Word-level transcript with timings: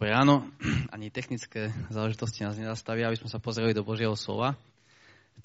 Dobré 0.00 0.16
ráno. 0.16 0.48
Ani 0.96 1.12
technické 1.12 1.76
záležitosti 1.92 2.40
nás 2.40 2.56
nezastavia, 2.56 3.12
aby 3.12 3.20
sme 3.20 3.28
sa 3.28 3.36
pozreli 3.36 3.76
do 3.76 3.84
Božieho 3.84 4.16
slova. 4.16 4.56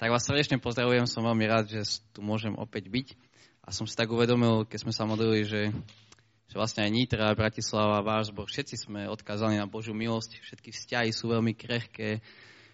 Tak 0.00 0.08
vás 0.08 0.24
srdečne 0.24 0.56
pozdravujem, 0.56 1.04
som 1.04 1.28
veľmi 1.28 1.44
rád, 1.44 1.68
že 1.68 2.00
tu 2.16 2.24
môžem 2.24 2.56
opäť 2.56 2.88
byť. 2.88 3.20
A 3.60 3.68
som 3.68 3.84
si 3.84 3.92
tak 3.92 4.08
uvedomil, 4.08 4.64
keď 4.64 4.88
sme 4.88 4.96
sa 4.96 5.04
modlili, 5.04 5.44
že, 5.44 5.76
že 6.48 6.56
vlastne 6.56 6.88
aj 6.88 6.88
Nitra, 6.88 7.36
Bratislava, 7.36 8.00
váš 8.00 8.32
zbor, 8.32 8.48
všetci 8.48 8.88
sme 8.88 9.04
odkázaní 9.12 9.60
na 9.60 9.68
Božiu 9.68 9.92
milosť, 9.92 10.40
všetky 10.40 10.72
vzťahy 10.72 11.12
sú 11.12 11.36
veľmi 11.36 11.52
krehké, 11.52 12.24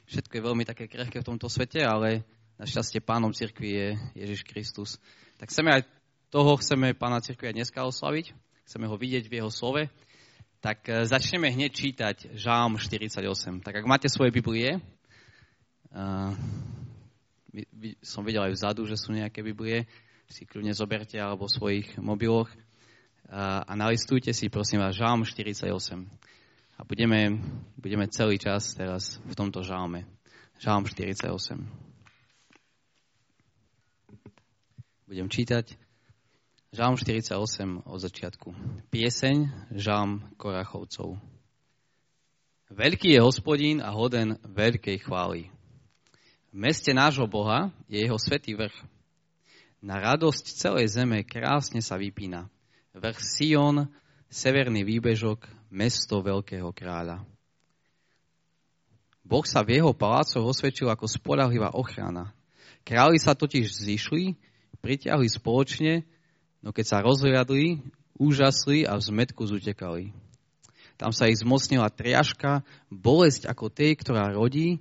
všetko 0.06 0.38
je 0.38 0.42
veľmi 0.46 0.62
také 0.62 0.86
krehké 0.86 1.18
v 1.18 1.34
tomto 1.34 1.50
svete, 1.50 1.82
ale 1.82 2.22
našťastie 2.62 3.02
pánom 3.02 3.34
cirkvi 3.34 3.70
je 3.74 3.88
Ježiš 4.22 4.46
Kristus. 4.46 5.02
Tak 5.34 5.50
chceme 5.50 5.74
aj 5.74 5.90
toho, 6.30 6.54
chceme 6.62 6.94
pána 6.94 7.18
cirkvi 7.18 7.50
aj 7.50 7.58
dneska 7.58 7.82
oslaviť, 7.82 8.30
chceme 8.70 8.86
ho 8.86 8.94
vidieť 8.94 9.26
v 9.26 9.42
jeho 9.42 9.50
slove 9.50 9.90
tak 10.62 10.86
e, 10.86 11.02
začneme 11.10 11.50
hneď 11.50 11.74
čítať 11.74 12.16
Žálm 12.38 12.78
48. 12.78 13.26
Tak 13.66 13.82
ak 13.82 13.84
máte 13.84 14.06
svoje 14.06 14.30
Biblie, 14.30 14.78
uh, 15.90 16.30
som 17.98 18.22
videl 18.22 18.46
aj 18.46 18.54
vzadu, 18.54 18.86
že 18.86 18.94
sú 18.94 19.10
nejaké 19.10 19.42
Biblie, 19.42 19.90
si 20.30 20.46
kľudne 20.46 20.70
zoberte 20.70 21.18
alebo 21.18 21.50
v 21.50 21.56
svojich 21.58 21.88
mobiloch 21.98 22.46
uh, 22.46 23.66
a 23.66 23.72
nalistujte 23.74 24.30
si 24.30 24.46
prosím 24.48 24.86
vás 24.86 24.94
Žálm 24.94 25.26
48. 25.26 25.66
A 26.78 26.86
budeme, 26.86 27.42
budeme 27.74 28.06
celý 28.06 28.38
čas 28.38 28.78
teraz 28.78 29.18
v 29.26 29.34
tomto 29.34 29.66
žálme. 29.66 30.06
Žálm 30.62 30.86
48. 30.86 31.26
Budem 35.10 35.26
čítať 35.26 35.81
Žalm 36.72 36.96
48 36.96 37.84
od 37.84 38.00
začiatku. 38.00 38.48
Pieseň 38.88 39.68
Žalm 39.76 40.24
Korachovcov. 40.40 41.20
Veľký 42.72 43.12
je 43.12 43.20
hospodín 43.20 43.84
a 43.84 43.92
hoden 43.92 44.40
veľkej 44.40 45.04
chvály. 45.04 45.52
V 46.48 46.56
meste 46.56 46.96
nášho 46.96 47.28
Boha 47.28 47.68
je 47.92 48.00
jeho 48.00 48.16
svetý 48.16 48.56
vrch. 48.56 48.72
Na 49.84 50.00
radosť 50.00 50.48
celej 50.48 50.96
zeme 50.96 51.20
krásne 51.28 51.84
sa 51.84 52.00
vypína. 52.00 52.48
Vrch 52.96 53.20
Sion, 53.20 53.92
severný 54.32 54.80
výbežok, 54.88 55.44
mesto 55.68 56.24
veľkého 56.24 56.72
kráľa. 56.72 57.20
Boh 59.20 59.44
sa 59.44 59.60
v 59.60 59.76
jeho 59.76 59.92
palácoch 59.92 60.40
osvedčil 60.40 60.88
ako 60.88 61.04
spolahlivá 61.04 61.76
ochrana. 61.76 62.32
Králi 62.80 63.20
sa 63.20 63.36
totiž 63.36 63.68
zišli, 63.68 64.40
pritiahli 64.80 65.28
spoločne 65.28 66.08
No 66.62 66.70
keď 66.70 66.86
sa 66.86 66.98
rozhliadli, 67.02 67.82
úžasli 68.16 68.86
a 68.86 68.94
v 68.94 69.02
zmetku 69.02 69.42
zutekali. 69.50 70.14
Tam 70.94 71.10
sa 71.10 71.26
ich 71.26 71.42
zmocnila 71.42 71.90
triažka, 71.90 72.62
bolesť 72.86 73.50
ako 73.50 73.66
tej, 73.66 73.98
ktorá 73.98 74.30
rodí, 74.30 74.78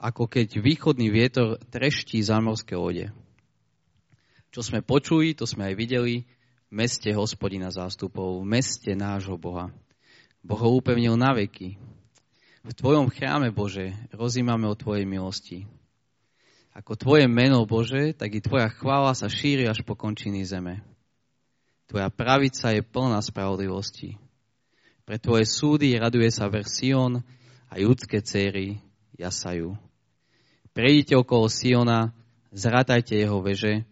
ako 0.00 0.24
keď 0.24 0.64
východný 0.64 1.12
vietor 1.12 1.60
treští 1.68 2.24
zamorské 2.24 2.72
lode. 2.72 3.12
Čo 4.48 4.64
sme 4.64 4.80
počuli, 4.80 5.36
to 5.36 5.44
sme 5.44 5.68
aj 5.68 5.74
videli 5.76 6.24
v 6.24 6.72
meste 6.72 7.12
hospodina 7.12 7.68
zástupov, 7.68 8.40
v 8.40 8.48
meste 8.48 8.96
nášho 8.96 9.36
Boha. 9.36 9.68
Boh 10.40 10.60
ho 10.60 10.80
upevnil 10.80 11.20
na 11.20 11.36
veky. 11.36 11.76
V 12.66 12.72
Tvojom 12.72 13.12
chráme, 13.12 13.52
Bože, 13.52 13.92
rozímame 14.16 14.64
o 14.66 14.78
Tvojej 14.78 15.04
milosti. 15.04 15.68
Ako 16.76 16.92
Tvoje 16.92 17.24
meno, 17.24 17.64
Bože, 17.64 18.12
tak 18.12 18.36
i 18.36 18.44
Tvoja 18.44 18.68
chvála 18.68 19.16
sa 19.16 19.32
šíri 19.32 19.64
až 19.64 19.80
po 19.80 19.96
končiny 19.96 20.44
zeme. 20.44 20.84
Tvoja 21.88 22.12
pravica 22.12 22.68
je 22.68 22.84
plná 22.84 23.16
spravodlivosti. 23.24 24.20
Pre 25.08 25.16
Tvoje 25.16 25.48
súdy 25.48 25.96
raduje 25.96 26.28
sa 26.28 26.52
Sion 26.68 27.24
a 27.72 27.74
judské 27.80 28.20
céry 28.20 28.76
jasajú. 29.16 29.72
Prejdite 30.76 31.16
okolo 31.16 31.48
Siona, 31.48 32.12
zratajte 32.52 33.16
jeho 33.16 33.40
veže, 33.40 33.88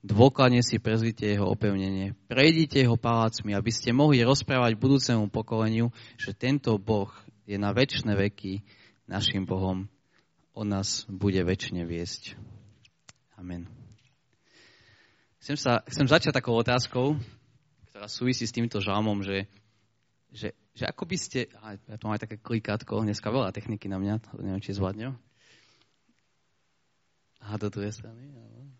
dôkladne 0.00 0.64
si 0.64 0.80
prezvite 0.80 1.28
jeho 1.28 1.44
opevnenie. 1.44 2.16
Prejdite 2.32 2.80
jeho 2.80 2.96
palácmi, 2.96 3.52
aby 3.52 3.68
ste 3.68 3.92
mohli 3.92 4.24
rozprávať 4.24 4.80
budúcemu 4.80 5.28
pokoleniu, 5.28 5.92
že 6.16 6.32
tento 6.32 6.80
Boh 6.80 7.12
je 7.44 7.60
na 7.60 7.76
väčšie 7.76 8.08
veky 8.08 8.64
našim 9.04 9.44
Bohom 9.44 9.92
on 10.56 10.72
nás 10.72 11.04
bude 11.04 11.36
väčšine 11.44 11.84
viesť. 11.84 12.32
Amen. 13.36 13.68
Chcem, 15.44 15.60
sa, 15.60 15.84
chcem 15.84 16.08
začať 16.08 16.32
takou 16.32 16.56
otázkou, 16.56 17.20
ktorá 17.92 18.08
súvisí 18.08 18.48
s 18.48 18.56
týmto 18.56 18.80
žalmom, 18.80 19.20
že, 19.20 19.46
že, 20.32 20.56
že 20.72 20.88
ako 20.88 21.04
by 21.04 21.16
ste, 21.20 21.52
ja 21.52 21.94
tu 22.00 22.08
mám 22.08 22.16
aj 22.16 22.24
také 22.24 22.40
klikátko, 22.40 23.04
dneska 23.04 23.28
veľa 23.28 23.52
techniky 23.52 23.86
na 23.86 24.00
mňa, 24.00 24.14
neviem, 24.40 24.64
či 24.64 24.72
zvládne. 24.72 25.12
Aha, 27.44 27.54
do 27.60 27.68
druhej 27.68 27.94
strany. 27.94 28.26
Áno. 28.32 28.72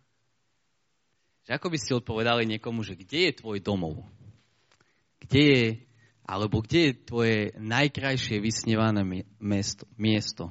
Že 1.46 1.50
ako 1.54 1.68
by 1.70 1.78
ste 1.78 1.92
odpovedali 1.94 2.42
niekomu, 2.50 2.82
že 2.82 2.98
kde 2.98 3.30
je 3.30 3.38
tvoj 3.38 3.62
domov? 3.62 4.02
Kde 5.22 5.42
je, 5.44 5.66
alebo 6.26 6.64
kde 6.64 6.90
je 6.90 6.92
tvoje 7.06 7.38
najkrajšie 7.54 8.42
vysnevané 8.42 9.06
miesto? 9.38 9.86
miesto? 9.94 10.50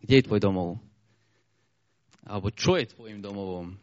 Kde 0.00 0.14
je 0.20 0.26
tvoj 0.26 0.40
domov? 0.40 0.80
Alebo 2.24 2.52
čo 2.52 2.76
je 2.76 2.88
tvojim 2.88 3.20
domovom? 3.20 3.76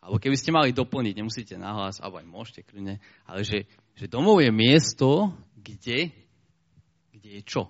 Alebo 0.00 0.16
keby 0.16 0.36
ste 0.40 0.54
mali 0.54 0.72
doplniť, 0.72 1.14
nemusíte 1.18 1.54
nahlas, 1.60 2.00
alebo 2.00 2.22
aj 2.22 2.26
môžete 2.28 2.64
kľudne, 2.64 3.02
ale 3.28 3.44
že, 3.44 3.68
že 3.92 4.08
domov 4.08 4.40
je 4.40 4.48
miesto, 4.48 5.36
kde, 5.58 6.14
kde 7.12 7.30
je 7.40 7.42
čo? 7.44 7.68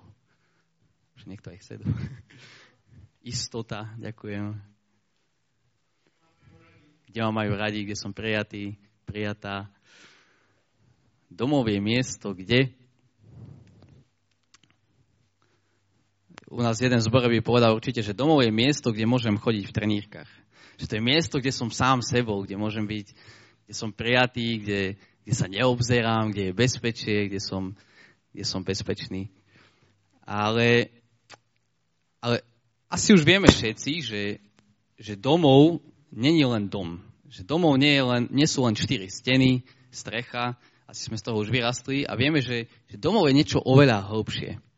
Už 1.19 1.27
niekto 1.27 1.51
aj 1.51 1.59
chce. 1.59 1.73
Istota, 3.33 3.91
ďakujem. 3.99 4.55
Kde 7.09 7.19
ma 7.25 7.43
majú 7.43 7.57
radi, 7.57 7.83
kde 7.83 7.97
som 7.97 8.15
prijatý, 8.15 8.77
prijatá. 9.03 9.67
Domov 11.27 11.67
je 11.67 11.81
miesto, 11.81 12.31
kde 12.31 12.78
u 16.59 16.61
nás 16.61 16.83
jeden 16.83 16.99
zborový 16.99 17.39
povedal 17.39 17.71
určite, 17.71 18.03
že 18.03 18.11
domov 18.11 18.43
je 18.43 18.51
miesto, 18.51 18.91
kde 18.91 19.07
môžem 19.07 19.39
chodiť 19.39 19.63
v 19.63 19.75
trenírkach. 19.79 20.27
Že 20.75 20.85
to 20.91 20.95
je 20.99 21.03
miesto, 21.07 21.35
kde 21.39 21.55
som 21.55 21.71
sám 21.71 22.03
sebou, 22.03 22.43
kde 22.43 22.59
môžem 22.59 22.83
byť, 22.83 23.15
kde 23.63 23.73
som 23.73 23.95
prijatý, 23.95 24.59
kde, 24.59 24.81
kde 25.23 25.33
sa 25.39 25.47
neobzerám, 25.47 26.35
kde 26.35 26.51
je 26.51 26.59
bezpečie, 26.59 27.31
kde 27.31 27.39
som, 27.39 27.79
kde 28.35 28.43
som 28.43 28.59
bezpečný. 28.59 29.31
Ale, 30.27 30.91
ale 32.19 32.43
asi 32.91 33.15
už 33.15 33.23
vieme 33.23 33.47
všetci, 33.47 33.91
že, 34.03 34.23
že 34.99 35.15
domov 35.15 35.79
není 36.11 36.43
len 36.43 36.67
dom. 36.67 36.99
Že 37.31 37.47
domov 37.47 37.79
nie, 37.79 37.95
je 37.95 38.03
len, 38.03 38.23
nie 38.35 38.47
sú 38.51 38.67
len 38.67 38.75
štyri 38.75 39.07
steny, 39.07 39.63
strecha, 39.95 40.59
asi 40.91 41.07
sme 41.07 41.15
z 41.15 41.23
toho 41.23 41.39
už 41.39 41.55
vyrastli 41.55 42.03
a 42.03 42.19
vieme, 42.19 42.43
že, 42.43 42.67
že 42.91 42.99
domov 42.99 43.31
je 43.31 43.37
niečo 43.37 43.63
oveľa 43.63 44.11
hlbšie. 44.11 44.68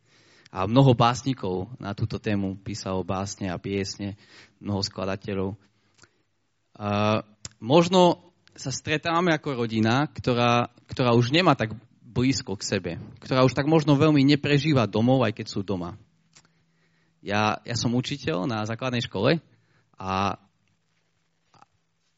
A 0.51 0.67
mnoho 0.67 0.91
básnikov 0.91 1.71
na 1.79 1.95
túto 1.95 2.19
tému 2.19 2.59
písalo 2.59 3.07
básne 3.07 3.47
a 3.47 3.55
piesne, 3.55 4.19
mnoho 4.59 4.83
skladateľov. 4.83 5.55
A 6.75 7.23
možno 7.63 8.31
sa 8.51 8.67
stretávame 8.67 9.31
ako 9.31 9.63
rodina, 9.63 10.11
ktorá, 10.11 10.67
ktorá 10.91 11.15
už 11.15 11.31
nemá 11.31 11.55
tak 11.55 11.71
blízko 12.03 12.59
k 12.59 12.67
sebe, 12.67 12.91
ktorá 13.23 13.47
už 13.47 13.55
tak 13.55 13.63
možno 13.71 13.95
veľmi 13.95 14.27
neprežíva 14.27 14.91
domov, 14.91 15.23
aj 15.23 15.39
keď 15.39 15.47
sú 15.47 15.63
doma. 15.63 15.95
Ja, 17.23 17.63
ja 17.63 17.79
som 17.79 17.95
učiteľ 17.95 18.43
na 18.49 18.67
základnej 18.67 19.07
škole 19.07 19.39
a, 19.95 20.35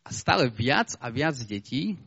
a 0.01 0.09
stále 0.09 0.49
viac 0.49 0.97
a 0.97 1.13
viac 1.13 1.37
detí 1.45 2.01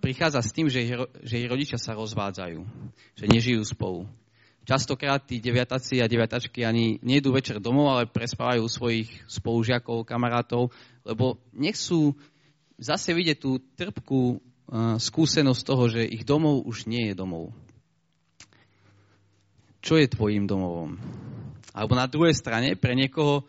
prichádza 0.00 0.40
s 0.40 0.54
tým, 0.54 0.66
že 0.72 0.80
ich, 0.86 0.92
že 1.26 1.34
ich 1.44 1.50
rodičia 1.50 1.78
sa 1.78 1.98
rozvádzajú, 1.98 2.60
že 3.16 3.24
nežijú 3.28 3.62
spolu. 3.66 4.08
Častokrát 4.64 5.20
tí 5.20 5.44
deviataci 5.44 6.00
a 6.00 6.08
deviatačky 6.08 6.64
ani 6.64 6.96
nejdú 7.04 7.36
večer 7.36 7.60
domov, 7.60 7.92
ale 7.92 8.08
prespávajú 8.08 8.64
svojich 8.64 9.12
spolužiakov, 9.28 10.08
kamarátov, 10.08 10.72
lebo 11.04 11.36
nechcú 11.52 12.16
zase 12.80 13.12
vidieť 13.12 13.38
tú 13.44 13.60
trpkú 13.76 14.22
uh, 14.32 14.96
skúsenosť 14.96 15.60
toho, 15.68 15.84
že 15.92 16.08
ich 16.08 16.24
domov 16.24 16.64
už 16.64 16.88
nie 16.88 17.12
je 17.12 17.14
domov. 17.14 17.52
Čo 19.84 20.00
je 20.00 20.08
tvojim 20.08 20.48
domovom? 20.48 20.96
Alebo 21.76 21.92
na 21.92 22.08
druhej 22.08 22.32
strane, 22.32 22.72
pre 22.72 22.96
niekoho 22.96 23.44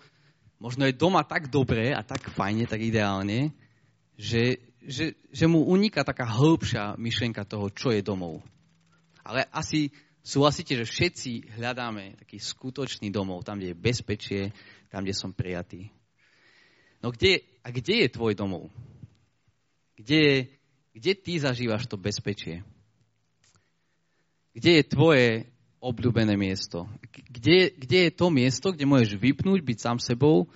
možno 0.59 0.83
je 0.83 0.99
doma 0.99 1.23
tak 1.23 1.47
dobré 1.47 1.95
a 1.95 2.03
tak 2.03 2.27
fajne, 2.27 2.67
tak 2.67 2.83
ideálne, 2.83 3.55
že, 4.19 4.59
že, 4.83 5.15
že 5.31 5.45
mu 5.47 5.63
uniká 5.63 6.03
taká 6.03 6.27
hĺbšia 6.27 6.99
myšlienka 6.99 7.47
toho, 7.47 7.71
čo 7.71 7.95
je 7.95 8.03
domov. 8.03 8.43
Ale 9.23 9.47
asi 9.55 9.95
Súhlasíte, 10.25 10.73
že 10.73 10.89
všetci 10.89 11.53
hľadáme 11.53 12.17
taký 12.17 12.41
skutočný 12.41 13.13
domov, 13.13 13.45
tam, 13.45 13.61
kde 13.61 13.77
je 13.77 13.77
bezpečie, 13.77 14.41
tam, 14.89 15.05
kde 15.05 15.13
som 15.13 15.29
prijatý. 15.29 15.93
No 17.05 17.13
kde, 17.13 17.45
a 17.61 17.69
kde 17.69 18.01
je 18.01 18.07
tvoj 18.09 18.33
domov? 18.33 18.73
Kde, 19.93 20.49
kde 20.97 21.11
ty 21.13 21.37
zažívaš 21.37 21.85
to 21.85 22.01
bezpečie? 22.01 22.65
Kde 24.57 24.81
je 24.81 24.83
tvoje 24.89 25.45
obľúbené 25.77 26.33
miesto. 26.33 26.89
Kde, 27.13 27.69
kde 27.77 28.09
je 28.09 28.11
to 28.17 28.33
miesto, 28.33 28.73
kde 28.73 28.89
môžeš 28.89 29.21
vypnúť, 29.21 29.61
byť 29.61 29.77
sám 29.77 29.97
sebou, 30.01 30.49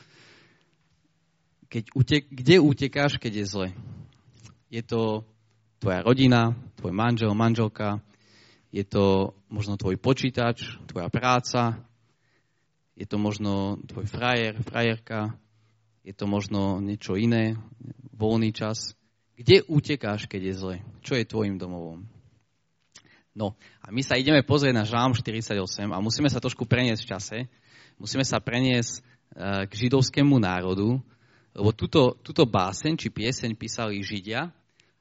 keď 1.70 1.94
utek, 1.94 2.26
kde 2.26 2.58
utekáš, 2.58 3.22
keď 3.22 3.32
je 3.38 3.46
zle. 3.46 3.68
Je 4.74 4.82
to 4.82 5.22
tvoja 5.78 6.02
rodina, 6.02 6.58
tvoj 6.82 6.90
manžel, 6.90 7.38
manželka, 7.38 8.02
je 8.70 8.86
to 8.86 9.34
možno 9.50 9.78
tvoj 9.78 9.98
počítač, 9.98 10.78
tvoja 10.86 11.10
práca, 11.10 11.82
je 12.94 13.08
to 13.08 13.18
možno 13.18 13.80
tvoj 13.88 14.06
frajer, 14.06 14.62
frajerka, 14.62 15.34
je 16.04 16.14
to 16.14 16.26
možno 16.30 16.84
niečo 16.84 17.18
iné, 17.18 17.58
voľný 18.14 18.52
čas. 18.54 18.94
Kde 19.40 19.64
utekáš, 19.72 20.28
keď 20.28 20.42
je 20.52 20.54
zle? 20.54 20.76
Čo 21.00 21.16
je 21.16 21.24
tvojim 21.24 21.56
domovom? 21.56 22.04
No 23.32 23.56
a 23.80 23.88
my 23.88 24.04
sa 24.04 24.20
ideme 24.20 24.44
pozrieť 24.44 24.76
na 24.76 24.84
Žám 24.84 25.16
48 25.16 25.56
a 25.88 25.98
musíme 26.04 26.28
sa 26.28 26.44
trošku 26.44 26.68
preniesť 26.68 27.02
v 27.08 27.10
čase. 27.16 27.38
Musíme 27.96 28.28
sa 28.28 28.44
preniesť 28.44 29.00
e, 29.00 29.02
k 29.64 29.72
židovskému 29.72 30.36
národu, 30.36 31.00
lebo 31.56 31.70
túto, 31.72 32.20
túto 32.20 32.44
báseň 32.44 33.00
či 33.00 33.08
pieseň 33.08 33.56
písali 33.56 34.04
Židia 34.04 34.52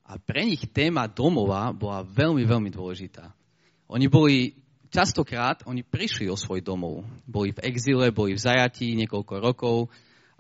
a 0.07 0.13
pre 0.23 0.47
nich 0.47 0.63
téma 0.71 1.11
domova 1.11 1.75
bola 1.75 2.07
veľmi, 2.07 2.47
veľmi 2.47 2.71
dôležitá. 2.71 3.35
Oni 3.89 4.05
boli, 4.13 4.53
častokrát, 4.93 5.65
oni 5.65 5.81
prišli 5.81 6.29
o 6.29 6.37
svoj 6.37 6.61
domov. 6.61 7.09
Boli 7.25 7.57
v 7.57 7.65
exile, 7.65 8.13
boli 8.13 8.37
v 8.37 8.45
zajatí 8.45 8.93
niekoľko 9.01 9.35
rokov 9.41 9.89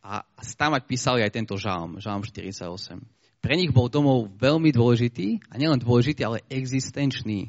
a 0.04 0.20
stávať 0.44 0.84
písali 0.84 1.24
aj 1.24 1.32
tento 1.32 1.56
žalm, 1.56 1.96
žalm 1.96 2.20
48. 2.20 3.00
Pre 3.40 3.54
nich 3.56 3.72
bol 3.72 3.88
domov 3.88 4.28
veľmi 4.36 4.68
dôležitý 4.68 5.40
a 5.48 5.56
nielen 5.56 5.80
dôležitý, 5.80 6.20
ale 6.28 6.44
existenčný. 6.52 7.48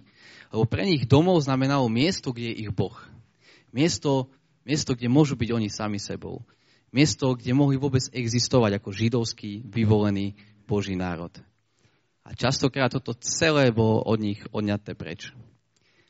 Lebo 0.55 0.63
pre 0.63 0.87
nich 0.87 1.03
domov 1.03 1.43
znamenalo 1.43 1.91
miesto, 1.91 2.31
kde 2.31 2.55
je 2.55 2.59
ich 2.63 2.71
Boh. 2.71 2.95
Miesto, 3.75 4.31
miesto, 4.63 4.95
kde 4.95 5.11
môžu 5.11 5.35
byť 5.35 5.49
oni 5.51 5.67
sami 5.67 5.99
sebou. 5.99 6.47
Miesto, 6.95 7.35
kde 7.35 7.53
mohli 7.53 7.75
vôbec 7.77 8.01
existovať 8.15 8.81
ako 8.81 8.89
židovský 8.95 9.67
vyvolený 9.67 10.33
Boží 10.63 10.95
národ. 10.95 11.33
A 12.25 12.33
častokrát 12.33 12.93
toto 12.93 13.13
celé 13.19 13.69
bolo 13.73 14.01
od 14.05 14.17
nich 14.21 14.41
odňaté 14.53 14.93
preč. 14.93 15.33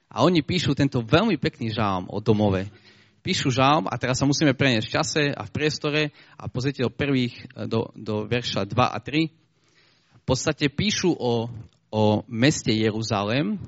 A 0.09 0.25
oni 0.25 0.41
píšu 0.41 0.73
tento 0.73 1.05
veľmi 1.05 1.37
pekný 1.37 1.69
žálm 1.69 2.09
o 2.09 2.17
domove. 2.17 2.65
Píšu 3.21 3.53
žálm 3.53 3.85
a 3.85 3.93
teraz 4.01 4.17
sa 4.17 4.25
musíme 4.25 4.57
preniesť 4.57 4.85
v 4.89 4.95
čase 4.95 5.23
a 5.29 5.45
v 5.45 5.53
priestore 5.53 6.01
a 6.33 6.49
pozrite 6.49 6.81
do 6.81 6.89
prvých, 6.89 7.45
do, 7.69 7.93
do 7.93 8.25
verša 8.25 8.65
2 8.65 8.73
a 8.73 8.97
3. 8.97 9.29
V 9.29 10.23
podstate 10.25 10.65
píšu 10.71 11.13
o, 11.13 11.45
o 11.93 12.03
meste 12.25 12.73
Jeruzalém, 12.73 13.61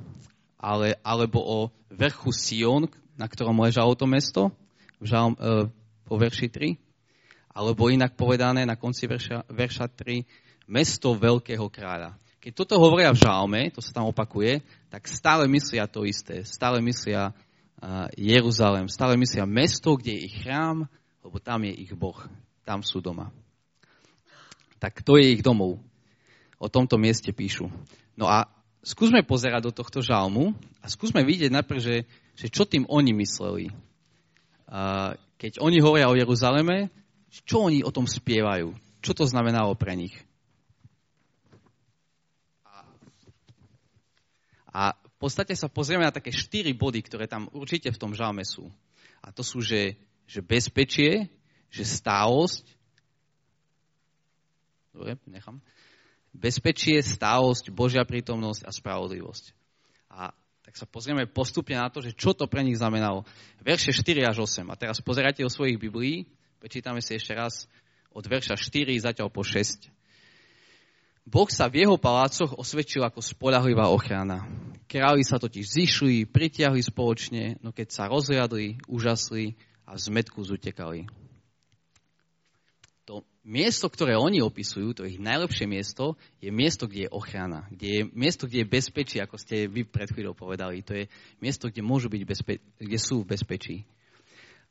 ale, 0.57 0.97
alebo 1.05 1.41
o 1.41 1.57
vrchu 1.93 2.33
Sion, 2.33 2.89
na 3.17 3.29
ktorom 3.29 3.61
ležalo 3.61 3.93
to 3.93 4.09
mesto, 4.09 4.49
v 5.01 5.05
žalm, 5.09 5.33
e, 5.38 5.69
po 6.05 6.15
verši 6.17 6.47
3, 6.49 6.77
alebo 7.57 7.89
inak 7.89 8.13
povedané 8.13 8.63
na 8.63 8.77
konci 8.77 9.09
verša, 9.09 9.49
verša 9.49 9.89
3, 9.93 10.69
mesto 10.69 11.17
veľkého 11.17 11.65
kráľa. 11.67 12.20
Keď 12.41 12.57
toto 12.57 12.81
hovoria 12.81 13.13
v 13.13 13.21
žalme, 13.21 13.69
to 13.69 13.85
sa 13.85 13.93
tam 13.93 14.09
opakuje, 14.09 14.65
tak 14.89 15.05
stále 15.05 15.45
myslia 15.45 15.85
to 15.85 16.09
isté. 16.09 16.41
Stále 16.41 16.81
myslia 16.81 17.29
uh, 17.29 18.09
Jeruzalém, 18.17 18.89
stále 18.89 19.13
myslia 19.13 19.45
mesto, 19.45 19.93
kde 19.93 20.17
je 20.17 20.25
ich 20.25 20.41
chrám, 20.41 20.89
lebo 21.21 21.38
tam 21.38 21.61
je 21.69 21.73
ich 21.77 21.93
Boh. 21.93 22.17
Tam 22.65 22.81
sú 22.81 22.97
doma. 22.97 23.29
Tak 24.81 25.05
to 25.05 25.21
je 25.21 25.38
ich 25.38 25.45
domov. 25.45 25.77
O 26.57 26.65
tomto 26.65 26.97
mieste 26.97 27.29
píšu. 27.29 27.69
No 28.17 28.25
a 28.25 28.49
skúsme 28.81 29.21
pozerať 29.21 29.69
do 29.69 29.73
tohto 29.77 30.01
žalmu 30.01 30.57
a 30.81 30.89
skúsme 30.89 31.21
vidieť 31.21 31.53
najprv, 31.53 31.77
že, 31.77 32.09
že 32.33 32.49
čo 32.49 32.65
tým 32.65 32.89
oni 32.89 33.13
mysleli. 33.21 33.69
Keď 35.38 35.61
oni 35.61 35.77
hovoria 35.77 36.09
o 36.09 36.17
Jeruzaleme, 36.17 36.89
čo 37.45 37.69
oni 37.69 37.85
o 37.85 37.93
tom 37.93 38.09
spievajú? 38.09 38.73
Čo 39.05 39.13
to 39.13 39.29
znamenalo 39.29 39.77
pre 39.77 39.93
nich? 39.93 40.17
A 44.71 44.95
v 44.95 45.15
podstate 45.19 45.53
sa 45.53 45.68
pozrieme 45.68 46.07
na 46.07 46.15
také 46.15 46.31
štyri 46.31 46.71
body, 46.71 47.03
ktoré 47.03 47.27
tam 47.27 47.51
určite 47.51 47.91
v 47.91 48.00
tom 48.00 48.15
žalme 48.15 48.47
sú. 48.47 48.71
A 49.21 49.29
to 49.29 49.44
sú, 49.44 49.59
že, 49.59 50.00
že 50.25 50.39
bezpečie, 50.41 51.27
že 51.68 51.83
stálosť, 51.83 52.65
dobre, 54.95 55.19
nechám, 55.27 55.59
bezpečie, 56.31 57.03
stálosť, 57.03 57.69
Božia 57.69 58.07
prítomnosť 58.07 58.63
a 58.63 58.71
spravodlivosť. 58.71 59.45
A 60.12 60.31
tak 60.63 60.79
sa 60.79 60.88
pozrieme 60.88 61.27
postupne 61.27 61.75
na 61.75 61.91
to, 61.91 62.00
že 62.00 62.15
čo 62.15 62.31
to 62.31 62.47
pre 62.47 62.63
nich 62.63 62.79
znamenalo. 62.79 63.27
Verše 63.59 63.91
4 63.91 64.24
až 64.24 64.47
8. 64.47 64.71
A 64.71 64.79
teraz 64.79 65.03
pozerajte 65.03 65.44
o 65.44 65.51
svojich 65.51 65.75
Biblií, 65.75 66.24
prečítame 66.63 67.03
si 67.03 67.19
ešte 67.19 67.35
raz 67.35 67.67
od 68.15 68.24
verša 68.24 68.56
4 68.56 68.88
zatiaľ 69.03 69.27
po 69.27 69.44
6. 69.44 70.00
Boh 71.31 71.47
sa 71.47 71.71
v 71.71 71.87
jeho 71.87 71.95
palácoch 71.95 72.59
osvedčil 72.59 73.07
ako 73.07 73.23
spolahlivá 73.23 73.87
ochrana. 73.87 74.43
Králi 74.91 75.23
sa 75.23 75.39
totiž 75.39 75.63
zišli, 75.63 76.27
pritiahli 76.27 76.83
spoločne, 76.83 77.55
no 77.63 77.71
keď 77.71 77.87
sa 77.87 78.11
rozriadli, 78.11 78.83
úžasli 78.91 79.55
a 79.87 79.95
v 79.95 79.99
zmetku 80.11 80.43
zutekali 80.43 81.07
to 83.11 83.27
miesto, 83.43 83.91
ktoré 83.91 84.15
oni 84.15 84.39
opisujú, 84.39 84.95
to 84.95 85.03
ich 85.03 85.19
najlepšie 85.19 85.67
miesto, 85.67 86.15
je 86.39 86.47
miesto, 86.47 86.87
kde 86.87 87.09
je 87.09 87.13
ochrana, 87.13 87.67
kde 87.67 87.87
je 87.91 88.01
miesto, 88.15 88.47
kde 88.47 88.63
je 88.63 88.71
bezpečí, 88.71 89.17
ako 89.19 89.35
ste 89.35 89.67
vy 89.67 89.83
pred 89.83 90.07
chvíľou 90.07 90.31
povedali. 90.31 90.79
To 90.87 90.95
je 90.95 91.11
miesto, 91.43 91.67
kde 91.67 91.83
môžu 91.83 92.07
byť 92.07 92.23
bezpe- 92.23 92.63
kde 92.79 92.97
sú 93.01 93.27
v 93.27 93.35
bezpečí. 93.35 93.83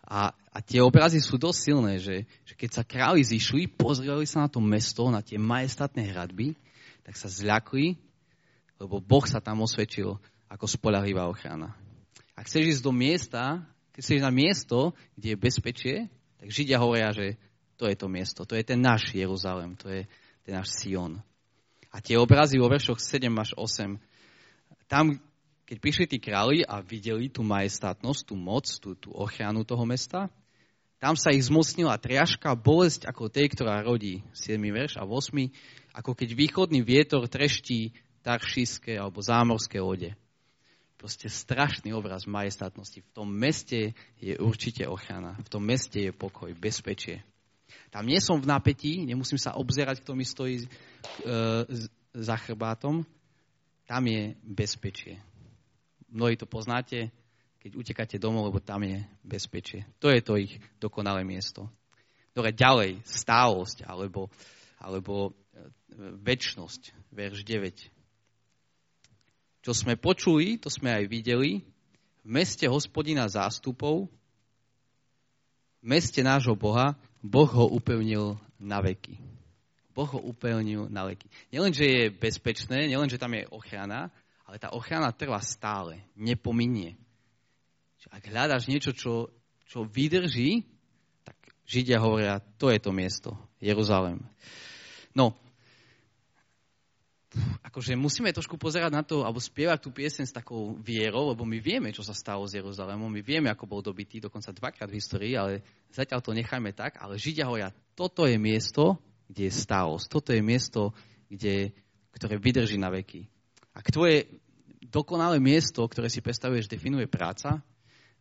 A, 0.05 0.32
a 0.32 0.58
tie 0.64 0.82
obrazy 0.82 1.20
sú 1.23 1.37
dosť 1.38 1.58
silné, 1.61 1.94
že, 2.00 2.26
že 2.43 2.55
keď 2.56 2.70
sa 2.70 2.82
králi 2.82 3.23
zišli, 3.23 3.70
pozreli 3.70 4.26
sa 4.26 4.44
na 4.44 4.49
to 4.50 4.58
mesto, 4.58 5.06
na 5.12 5.23
tie 5.23 5.38
majestátne 5.38 6.02
hradby, 6.08 6.56
tak 7.05 7.14
sa 7.14 7.29
zľakli, 7.31 7.94
lebo 8.81 8.99
Boh 8.99 9.25
sa 9.29 9.38
tam 9.38 9.62
osvedčil 9.62 10.17
ako 10.50 10.67
spolahlivá 10.67 11.29
ochrana. 11.31 11.76
Ak 12.35 12.49
chceš 12.49 12.81
ísť 12.81 12.82
do 12.82 12.93
miesta, 12.97 13.62
keď 13.93 14.00
chceš 14.02 14.20
na 14.25 14.32
miesto, 14.32 14.97
kde 15.14 15.37
je 15.37 15.38
bezpečie, 15.38 15.97
tak 16.41 16.49
Židia 16.49 16.81
hovoria, 16.81 17.12
že 17.12 17.37
to 17.76 17.85
je 17.85 17.96
to 17.96 18.08
miesto, 18.08 18.49
to 18.49 18.56
je 18.56 18.64
ten 18.64 18.81
náš 18.81 19.12
Jeruzalém, 19.12 19.76
to 19.76 19.93
je 19.93 20.08
ten 20.44 20.56
náš 20.56 20.73
Sion. 20.81 21.20
A 21.93 22.00
tie 22.00 22.17
obrazy 22.17 22.56
vo 22.56 22.73
veršoch 22.73 22.96
7 22.96 23.29
až 23.37 23.53
8, 23.56 24.00
tam, 24.91 25.20
keď 25.70 25.78
prišli 25.78 26.06
tí 26.11 26.19
králi 26.19 26.67
a 26.67 26.82
videli 26.82 27.31
tú 27.31 27.46
majestátnosť, 27.46 28.27
tú 28.27 28.34
moc, 28.34 28.67
tú, 28.82 28.98
tú 28.98 29.15
ochranu 29.15 29.62
toho 29.62 29.86
mesta, 29.86 30.27
tam 30.98 31.15
sa 31.15 31.31
ich 31.31 31.46
zmocnila 31.46 31.94
triažka, 31.94 32.58
bolesť 32.58 33.06
ako 33.06 33.31
tej, 33.31 33.55
ktorá 33.55 33.79
rodí, 33.86 34.27
7. 34.34 34.58
verš 34.58 34.98
a 34.98 35.06
8. 35.06 35.94
Ako 35.94 36.19
keď 36.19 36.34
východný 36.34 36.82
vietor 36.82 37.22
treští 37.31 37.94
taršíske 38.27 38.98
alebo 38.98 39.22
zámorské 39.22 39.79
lode. 39.79 40.19
Proste 40.98 41.31
strašný 41.31 41.94
obraz 41.94 42.27
majestátnosti. 42.27 43.06
V 43.06 43.10
tom 43.15 43.31
meste 43.31 43.94
je 44.19 44.34
určite 44.43 44.84
ochrana. 44.91 45.39
V 45.41 45.48
tom 45.55 45.62
meste 45.62 46.03
je 46.03 46.12
pokoj, 46.12 46.50
bezpečie. 46.58 47.22
Tam 47.94 48.05
nie 48.05 48.19
som 48.19 48.43
v 48.43 48.50
napätí, 48.50 49.06
nemusím 49.06 49.39
sa 49.39 49.55
obzerať, 49.55 50.03
kto 50.03 50.19
mi 50.19 50.27
stojí 50.27 50.60
e, 50.60 50.69
za 52.10 52.36
chrbátom. 52.43 53.06
Tam 53.86 54.03
je 54.05 54.34
bezpečie. 54.44 55.31
Mnohí 56.10 56.34
to 56.34 56.46
poznáte, 56.46 57.14
keď 57.62 57.70
utekáte 57.76 58.17
domov, 58.19 58.50
lebo 58.50 58.58
tam 58.58 58.82
je 58.82 59.05
bezpečie. 59.22 59.86
To 60.02 60.10
je 60.10 60.20
to 60.20 60.34
ich 60.40 60.58
dokonalé 60.82 61.22
miesto. 61.22 61.70
Dobre, 62.34 62.55
ďalej, 62.55 63.02
stálosť 63.06 63.86
alebo, 63.86 64.31
alebo 64.79 65.31
e, 65.31 65.32
väčnosť, 66.22 67.12
verš 67.14 67.43
9. 67.43 68.00
Čo 69.60 69.72
sme 69.76 70.00
počuli, 70.00 70.56
to 70.56 70.72
sme 70.72 70.88
aj 70.94 71.05
videli, 71.10 71.60
v 72.24 72.29
meste 72.29 72.64
hospodina 72.64 73.29
zástupov, 73.29 74.08
v 75.81 75.84
meste 75.84 76.20
nášho 76.24 76.56
Boha, 76.56 76.96
Boh 77.20 77.48
ho 77.48 77.69
upevnil 77.69 78.40
na 78.56 78.81
veky. 78.81 79.20
Boh 79.93 80.08
ho 80.08 80.20
upevnil 80.22 80.88
na 80.88 81.05
veky. 81.08 81.29
Nielen, 81.52 81.76
že 81.76 81.84
je 81.84 82.05
bezpečné, 82.08 82.88
nielen, 82.88 83.08
že 83.08 83.20
tam 83.20 83.36
je 83.36 83.48
ochrana, 83.52 84.08
ale 84.50 84.58
tá 84.58 84.74
ochrana 84.74 85.14
trvá 85.14 85.38
stále, 85.38 86.02
nepominie. 86.19 86.98
Ak 88.10 88.26
hľadáš 88.26 88.66
niečo, 88.66 88.90
čo, 88.90 89.30
čo 89.62 89.86
vydrží, 89.86 90.66
tak 91.22 91.38
Židia 91.62 92.02
hovoria, 92.02 92.42
to 92.58 92.66
je 92.74 92.82
to 92.82 92.90
miesto, 92.90 93.38
Jeruzalém. 93.62 94.19
No, 95.14 95.38
akože 97.62 97.94
musíme 97.94 98.34
trošku 98.34 98.58
pozerať 98.58 98.90
na 98.90 99.06
to, 99.06 99.22
alebo 99.22 99.38
spievať 99.38 99.78
tú 99.86 99.94
piesen 99.94 100.26
s 100.26 100.34
takou 100.34 100.74
vierou, 100.82 101.30
lebo 101.30 101.46
my 101.46 101.62
vieme, 101.62 101.94
čo 101.94 102.02
sa 102.02 102.10
stalo 102.10 102.42
s 102.42 102.58
Jeruzalémom, 102.58 103.06
my 103.06 103.22
vieme, 103.22 103.46
ako 103.54 103.70
bol 103.70 103.86
dobitý, 103.86 104.19
dokonca 104.19 104.50
dvakrát 104.50 104.90
v 104.90 104.98
histórii, 104.98 105.38
ale 105.38 105.62
zatiaľ 105.94 106.26
to 106.26 106.34
nechajme 106.34 106.74
tak, 106.74 106.98
ale 106.98 107.22
Židia 107.22 107.46
hovoria, 107.46 107.70
toto 107.94 108.26
je 108.26 108.34
miesto, 108.34 108.98
kde 109.30 109.46
je 109.46 109.54
stálosť, 109.54 110.10
toto 110.10 110.34
je 110.34 110.42
miesto, 110.42 110.90
kde, 111.30 111.70
ktoré 112.10 112.34
vydrží 112.42 112.74
na 112.82 112.90
veky. 112.90 113.30
Ak 113.74 113.91
tvoje 113.94 114.27
dokonalé 114.82 115.39
miesto, 115.39 115.86
ktoré 115.86 116.10
si 116.10 116.20
predstavuješ, 116.20 116.67
definuje 116.67 117.06
práca, 117.06 117.62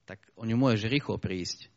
tak 0.06 0.22
o 0.38 0.46
ňu 0.46 0.58
môžeš 0.58 0.90
rýchlo 0.90 1.18
prísť. 1.18 1.70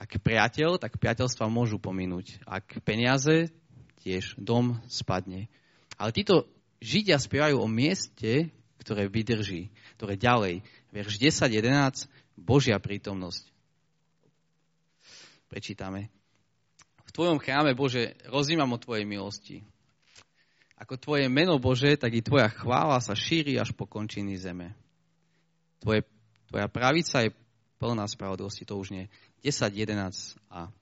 Ak 0.00 0.16
priateľ, 0.16 0.80
tak 0.80 0.96
priateľstva 0.96 1.52
môžu 1.52 1.76
pominúť. 1.76 2.40
Ak 2.48 2.80
peniaze, 2.86 3.52
tiež 4.00 4.38
dom 4.40 4.80
spadne. 4.88 5.52
Ale 6.00 6.16
títo 6.16 6.48
Židia 6.80 7.20
spievajú 7.20 7.60
o 7.60 7.68
mieste, 7.68 8.48
ktoré 8.80 9.12
vydrží, 9.12 9.68
ktoré 10.00 10.16
ďalej. 10.16 10.64
Verš 10.88 11.20
10, 11.20 11.52
11, 11.52 12.08
Božia 12.40 12.80
prítomnosť. 12.80 13.52
Prečítame. 15.52 16.08
V 17.04 17.10
Tvojom 17.12 17.42
chráme, 17.42 17.76
Bože, 17.76 18.16
rozímam 18.30 18.72
o 18.72 18.80
Tvojej 18.80 19.04
milosti. 19.04 19.60
Ako 20.80 20.96
Tvoje 20.96 21.28
meno, 21.28 21.60
Bože, 21.60 21.92
tak 22.00 22.16
i 22.16 22.24
Tvoja 22.24 22.48
chvála 22.48 22.96
sa 23.04 23.12
šíri 23.12 23.60
až 23.60 23.76
po 23.76 23.84
končiny 23.84 24.40
zeme. 24.40 24.72
Tvoje, 25.84 26.08
tvoja 26.48 26.72
pravica 26.72 27.20
je 27.20 27.36
plná 27.76 28.08
spravodlivosti, 28.08 28.64
to 28.64 28.80
už 28.80 28.96
nie. 28.96 29.04
10, 29.44 29.76
11 29.76 30.40
a 30.48 30.72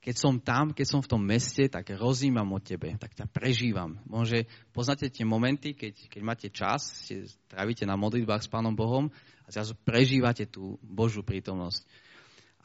keď 0.00 0.16
som 0.16 0.40
tam, 0.40 0.72
keď 0.72 0.86
som 0.88 1.00
v 1.04 1.10
tom 1.12 1.20
meste, 1.20 1.68
tak 1.68 1.92
rozímam 1.92 2.48
o 2.56 2.60
tebe, 2.60 2.96
tak 2.96 3.12
ťa 3.12 3.28
prežívam. 3.28 4.00
Môže, 4.08 4.48
poznáte 4.72 5.12
tie 5.12 5.28
momenty, 5.28 5.76
keď, 5.76 6.08
keď 6.08 6.22
máte 6.24 6.48
čas, 6.48 7.04
ste 7.04 7.28
trávite 7.52 7.84
na 7.84 8.00
modlitbách 8.00 8.40
s 8.40 8.48
Pánom 8.48 8.72
Bohom 8.72 9.12
a 9.44 9.48
zrazu 9.52 9.76
prežívate 9.76 10.48
tú 10.48 10.80
Božú 10.80 11.20
prítomnosť. 11.20 11.84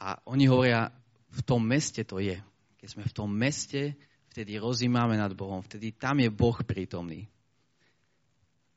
A 0.00 0.16
oni 0.24 0.48
hovoria, 0.48 0.88
v 1.28 1.40
tom 1.44 1.60
meste 1.60 2.08
to 2.08 2.24
je. 2.24 2.40
Keď 2.80 2.88
sme 2.88 3.04
v 3.04 3.12
tom 3.12 3.28
meste, 3.28 4.00
vtedy 4.36 4.60
rozímame 4.60 5.16
nad 5.16 5.32
Bohom, 5.32 5.64
vtedy 5.64 5.96
tam 5.96 6.20
je 6.20 6.28
Boh 6.28 6.52
prítomný. 6.60 7.24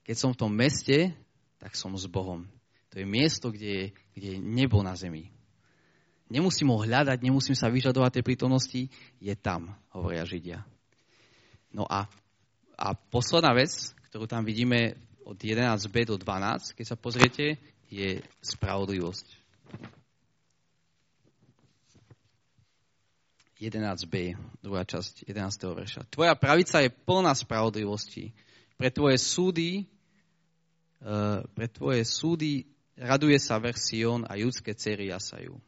Keď 0.08 0.16
som 0.16 0.32
v 0.32 0.40
tom 0.40 0.56
meste, 0.56 1.12
tak 1.60 1.76
som 1.76 1.92
s 2.00 2.08
Bohom. 2.08 2.48
To 2.96 2.96
je 2.96 3.04
miesto, 3.04 3.52
kde 3.52 3.68
je, 3.68 3.86
kde 4.16 4.28
je 4.32 4.38
nebo 4.40 4.80
na 4.80 4.96
zemi. 4.96 5.28
Nemusím 6.32 6.72
ho 6.72 6.80
hľadať, 6.80 7.20
nemusím 7.20 7.60
sa 7.60 7.68
vyžadovať 7.68 8.16
tej 8.16 8.24
prítomnosti, 8.24 8.82
je 9.20 9.36
tam, 9.36 9.76
hovoria 9.92 10.24
Židia. 10.24 10.64
No 11.76 11.84
a, 11.84 12.08
a 12.80 12.96
posledná 12.96 13.52
vec, 13.52 13.92
ktorú 14.08 14.32
tam 14.32 14.48
vidíme 14.48 14.96
od 15.28 15.36
11b 15.36 16.08
do 16.08 16.16
12, 16.16 16.72
keď 16.72 16.86
sa 16.88 16.96
pozriete, 16.96 17.60
je 17.92 18.24
spravodlivosť. 18.40 19.28
11b, 23.60 24.40
druhá 24.64 24.88
časť 24.88 25.28
11. 25.28 25.76
verša. 25.76 26.02
Tvoja 26.08 26.32
pravica 26.40 26.80
je 26.80 26.88
plná 26.88 27.36
spravodlivosti. 27.36 28.32
Pre 28.80 28.88
tvoje 28.88 29.20
súdy, 29.20 29.84
uh, 31.04 31.44
pre 31.52 31.68
tvoje 31.68 32.08
súdy 32.08 32.64
raduje 32.96 33.36
sa 33.36 33.60
vrch 33.60 33.76
Sion 33.76 34.24
a 34.24 34.40
judské 34.40 34.72
cery 34.72 35.12
jasajú. 35.12 35.60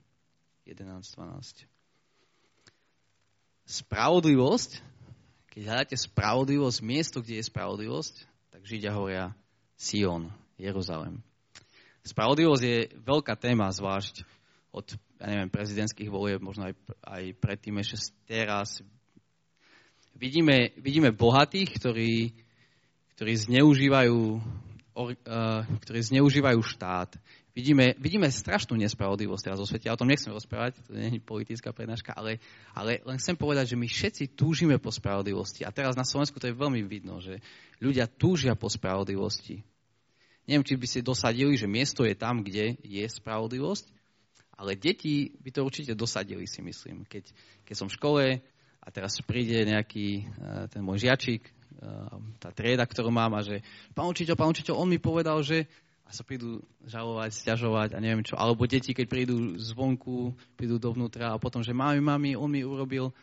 11.12. 0.63 1.67
Spravodlivosť, 3.67 4.71
keď 5.51 5.61
hľadáte 5.67 5.97
spravodlivosť, 5.99 6.79
miesto, 6.79 7.19
kde 7.19 7.43
je 7.43 7.49
spravodlivosť, 7.51 8.15
tak 8.55 8.61
Židia 8.63 8.95
hovoria 8.95 9.35
Sion, 9.75 10.31
Jeruzalem. 10.55 11.19
Spravodlivosť 12.07 12.63
je 12.63 12.79
veľká 13.03 13.35
téma, 13.35 13.67
zvlášť 13.67 14.23
od 14.71 14.87
ja 15.21 15.25
neviem, 15.29 15.53
prezidentských 15.53 16.09
volieb, 16.09 16.41
možno 16.41 16.65
aj, 16.65 16.73
aj 17.05 17.23
predtým 17.37 17.77
ešte 17.77 18.09
teraz. 18.25 18.81
Vidíme, 20.17 20.73
vidíme 20.81 21.13
bohatých, 21.13 21.77
ktorí, 21.77 22.33
ktorí, 23.13 23.33
zneužívajú, 23.37 24.17
uh, 24.97 25.61
ktorí 25.85 25.99
zneužívajú 26.01 26.59
štát. 26.65 27.21
Vidíme, 27.53 27.93
vidíme 28.01 28.31
strašnú 28.31 28.79
nespravodlivosť 28.81 29.43
teraz 29.45 29.59
vo 29.61 29.67
svete. 29.69 29.91
Ja 29.91 29.93
o 29.93 29.99
tom 29.99 30.09
nechcem 30.09 30.33
rozprávať, 30.33 30.81
to 30.87 30.97
nie 30.97 31.19
je 31.19 31.21
politická 31.21 31.69
prednáška, 31.69 32.17
ale, 32.17 32.41
ale 32.73 33.03
len 33.05 33.19
chcem 33.21 33.37
povedať, 33.37 33.75
že 33.75 33.77
my 33.77 33.85
všetci 33.85 34.33
túžime 34.33 34.81
po 34.81 34.89
spravodlivosti. 34.89 35.67
A 35.67 35.75
teraz 35.75 35.93
na 35.93 36.07
Slovensku 36.07 36.41
to 36.41 36.49
je 36.49 36.57
veľmi 36.57 36.81
vidno, 36.87 37.21
že 37.21 37.43
ľudia 37.77 38.09
túžia 38.09 38.57
po 38.57 38.71
spravodlivosti. 38.71 39.61
Neviem, 40.49 40.65
či 40.65 40.79
by 40.79 40.87
ste 40.89 41.05
dosadili, 41.05 41.53
že 41.59 41.69
miesto 41.69 42.07
je 42.07 42.15
tam, 42.17 42.41
kde 42.41 42.79
je 42.81 43.05
spravodlivosť, 43.05 44.00
ale 44.57 44.77
deti 44.77 45.33
by 45.41 45.49
to 45.49 45.65
určite 45.65 45.93
dosadili, 45.97 46.45
si 46.45 46.61
myslím. 46.61 47.07
Keď, 47.07 47.33
keď 47.65 47.75
som 47.75 47.87
v 47.89 47.97
škole 47.97 48.23
a 48.81 48.87
teraz 48.89 49.17
príde 49.25 49.65
nejaký 49.65 50.25
uh, 50.25 50.65
ten 50.69 50.85
môj 50.85 51.07
žiačik, 51.07 51.49
uh, 51.81 52.19
tá 52.37 52.53
trieda, 52.53 52.85
ktorú 52.85 53.09
mám 53.09 53.33
a 53.37 53.41
že 53.41 53.65
pán 53.97 54.09
učiteľ, 54.09 54.35
pán 54.37 54.51
učiteľ, 54.53 54.77
on 54.77 54.89
mi 54.89 55.01
povedal, 55.01 55.41
že 55.41 55.65
a 56.11 56.11
sa 56.11 56.27
prídu 56.27 56.59
žalovať, 56.83 57.31
stiažovať 57.31 57.95
a 57.95 58.03
neviem 58.03 58.19
čo. 58.19 58.35
Alebo 58.35 58.67
deti, 58.67 58.91
keď 58.91 59.07
prídu 59.07 59.55
zvonku, 59.55 60.35
prídu 60.59 60.75
dovnútra 60.75 61.31
a 61.31 61.39
potom, 61.39 61.63
že 61.63 61.71
mami, 61.71 62.03
mami, 62.03 62.31
on 62.35 62.51
mi 62.51 62.67
urobil, 62.67 63.15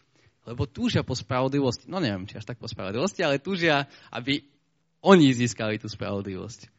lebo 0.49 0.64
túžia 0.64 1.04
po 1.04 1.12
spravodlivosti. 1.12 1.85
No 1.85 2.00
neviem, 2.00 2.25
či 2.25 2.40
až 2.40 2.49
tak 2.49 2.56
po 2.56 2.64
spravodlivosti, 2.64 3.20
ale 3.20 3.44
túžia, 3.44 3.85
aby 4.08 4.40
oni 5.04 5.37
získali 5.37 5.76
tú 5.76 5.85
spravodlivosť. 5.85 6.73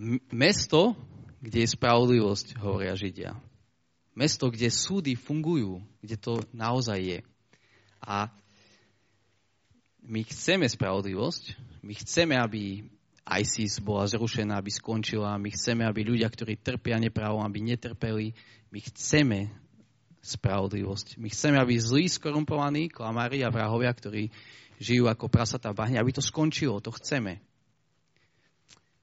M- 0.00 0.24
mesto, 0.32 0.96
kde 1.44 1.68
je 1.68 1.74
spravodlivosť, 1.76 2.56
hovoria 2.56 2.96
Židia 2.96 3.36
mesto, 4.14 4.50
kde 4.50 4.68
súdy 4.70 5.14
fungujú, 5.14 5.80
kde 6.02 6.16
to 6.18 6.42
naozaj 6.50 6.98
je. 6.98 7.20
A 8.02 8.32
my 10.02 10.20
chceme 10.24 10.66
spravodlivosť, 10.66 11.56
my 11.84 11.94
chceme, 11.94 12.34
aby 12.34 12.84
ISIS 13.30 13.78
bola 13.78 14.08
zrušená, 14.08 14.58
aby 14.58 14.72
skončila, 14.72 15.38
my 15.38 15.52
chceme, 15.54 15.86
aby 15.86 16.02
ľudia, 16.02 16.26
ktorí 16.26 16.58
trpia 16.58 16.98
nepravom, 16.98 17.44
aby 17.44 17.62
netrpeli, 17.62 18.34
my 18.74 18.80
chceme 18.90 19.52
spravodlivosť. 20.20 21.16
My 21.16 21.28
chceme, 21.32 21.56
aby 21.56 21.80
zlí, 21.80 22.10
skorumpovaní, 22.10 22.92
klamári 22.92 23.40
a 23.40 23.52
vrahovia, 23.52 23.88
ktorí 23.92 24.28
žijú 24.80 25.08
ako 25.08 25.28
prasatá 25.28 25.72
bahne, 25.72 26.00
aby 26.00 26.12
to 26.12 26.24
skončilo, 26.24 26.80
to 26.80 26.92
chceme. 26.96 27.40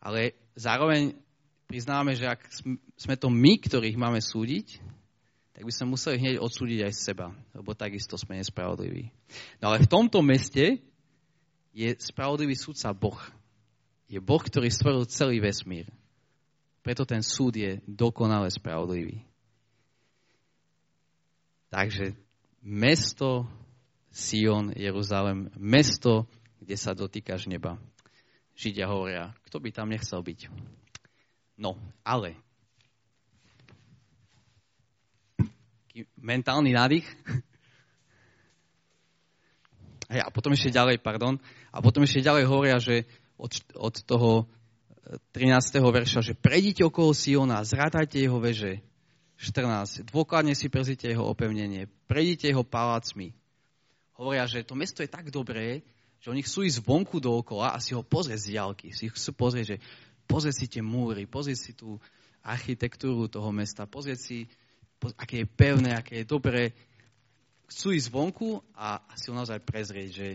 Ale 0.01 0.37
zároveň 0.53 1.17
priznáme, 1.65 2.13
že 2.13 2.29
ak 2.29 2.41
sme 2.97 3.15
to 3.17 3.29
my, 3.29 3.57
ktorých 3.61 3.97
máme 3.97 4.21
súdiť, 4.21 4.96
tak 5.57 5.65
by 5.65 5.73
sme 5.73 5.97
museli 5.97 6.21
hneď 6.21 6.35
odsúdiť 6.37 6.85
aj 6.85 6.93
seba, 6.93 7.33
lebo 7.57 7.73
takisto 7.73 8.13
sme 8.13 8.37
nespravodliví. 8.37 9.09
No 9.57 9.73
ale 9.73 9.81
v 9.81 9.89
tomto 9.89 10.21
meste 10.21 10.85
je 11.73 11.89
spravodlivý 11.97 12.53
súdca 12.53 12.93
Boh. 12.93 13.17
Je 14.05 14.21
Boh, 14.21 14.37
ktorý 14.37 14.69
stvoril 14.69 15.09
celý 15.09 15.41
vesmír. 15.41 15.89
Preto 16.85 17.09
ten 17.09 17.25
súd 17.25 17.57
je 17.57 17.81
dokonale 17.89 18.53
spravodlivý. 18.53 19.25
Takže 21.73 22.13
mesto 22.61 23.49
Sion, 24.13 24.77
Jeruzalem, 24.77 25.49
mesto, 25.57 26.29
kde 26.61 26.77
sa 26.77 26.93
dotýkaš 26.93 27.49
neba. 27.49 27.81
Židia 28.53 28.85
hovoria, 28.85 29.33
kto 29.49 29.57
by 29.57 29.73
tam 29.73 29.89
nechcel 29.89 30.21
byť. 30.21 30.53
No, 31.57 31.81
ale 32.05 32.37
mentálny 36.19 36.75
nádych. 36.75 37.07
Hej, 40.11 40.23
a 40.23 40.31
potom 40.31 40.55
ešte 40.55 40.71
ďalej, 40.71 41.03
pardon, 41.03 41.35
a 41.71 41.83
potom 41.83 42.03
ešte 42.03 42.23
ďalej 42.23 42.47
hovoria, 42.47 42.79
že 42.79 43.03
od, 43.35 43.51
od 43.75 43.95
toho 44.07 44.47
13. 45.35 45.51
E, 45.51 45.79
verša, 45.83 46.23
že 46.23 46.33
prejdite 46.35 46.87
okolo 46.87 47.11
Siona, 47.11 47.63
zrátajte 47.63 48.19
jeho 48.19 48.39
veže. 48.39 48.83
14. 49.37 50.09
Dôkladne 50.09 50.57
si 50.57 50.65
prezite 50.65 51.05
jeho 51.05 51.21
opevnenie, 51.21 51.85
prejdite 52.09 52.49
jeho 52.49 52.65
palácmi. 52.65 53.37
Hovoria, 54.17 54.49
že 54.49 54.65
to 54.65 54.73
mesto 54.73 55.05
je 55.05 55.13
tak 55.13 55.29
dobré, 55.29 55.85
že 56.17 56.33
oni 56.33 56.41
chcú 56.41 56.65
ísť 56.65 56.81
vonku 56.81 57.21
dookola 57.21 57.69
a 57.69 57.77
si 57.77 57.93
ho 57.93 58.01
pozrieť 58.01 58.39
z 58.41 58.57
diálky. 58.57 58.89
Si 58.89 59.13
chcú 59.13 59.37
pozrieť, 59.37 59.65
že 59.69 59.77
pozrieť 60.25 60.55
si 60.57 60.65
tie 60.65 60.81
múry, 60.81 61.29
pozrieť 61.29 61.59
si 61.61 61.71
tú 61.77 62.01
architektúru 62.41 63.29
toho 63.29 63.53
mesta, 63.53 63.85
pozrieť 63.85 64.17
si 64.17 64.49
aké 65.17 65.43
je 65.43 65.47
pevné, 65.47 65.93
aké 65.93 66.23
je 66.23 66.25
dobré. 66.27 66.73
Chcú 67.67 67.91
ísť 67.93 68.09
vonku 68.09 68.63
a 68.73 69.03
si 69.19 69.29
ho 69.29 69.35
naozaj 69.35 69.59
prezrieť, 69.61 70.09
že, 70.11 70.29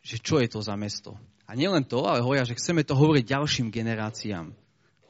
že 0.00 0.16
čo 0.18 0.40
je 0.40 0.48
to 0.48 0.60
za 0.64 0.74
mesto. 0.74 1.14
A 1.50 1.58
nielen 1.58 1.82
to, 1.82 2.06
ale 2.06 2.22
hovoria, 2.22 2.46
že 2.46 2.56
chceme 2.56 2.86
to 2.86 2.94
hovoriť 2.94 3.26
ďalším 3.26 3.74
generáciám 3.74 4.54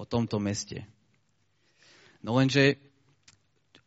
o 0.00 0.04
tomto 0.08 0.40
meste. 0.40 0.88
No 2.24 2.36
lenže, 2.36 2.80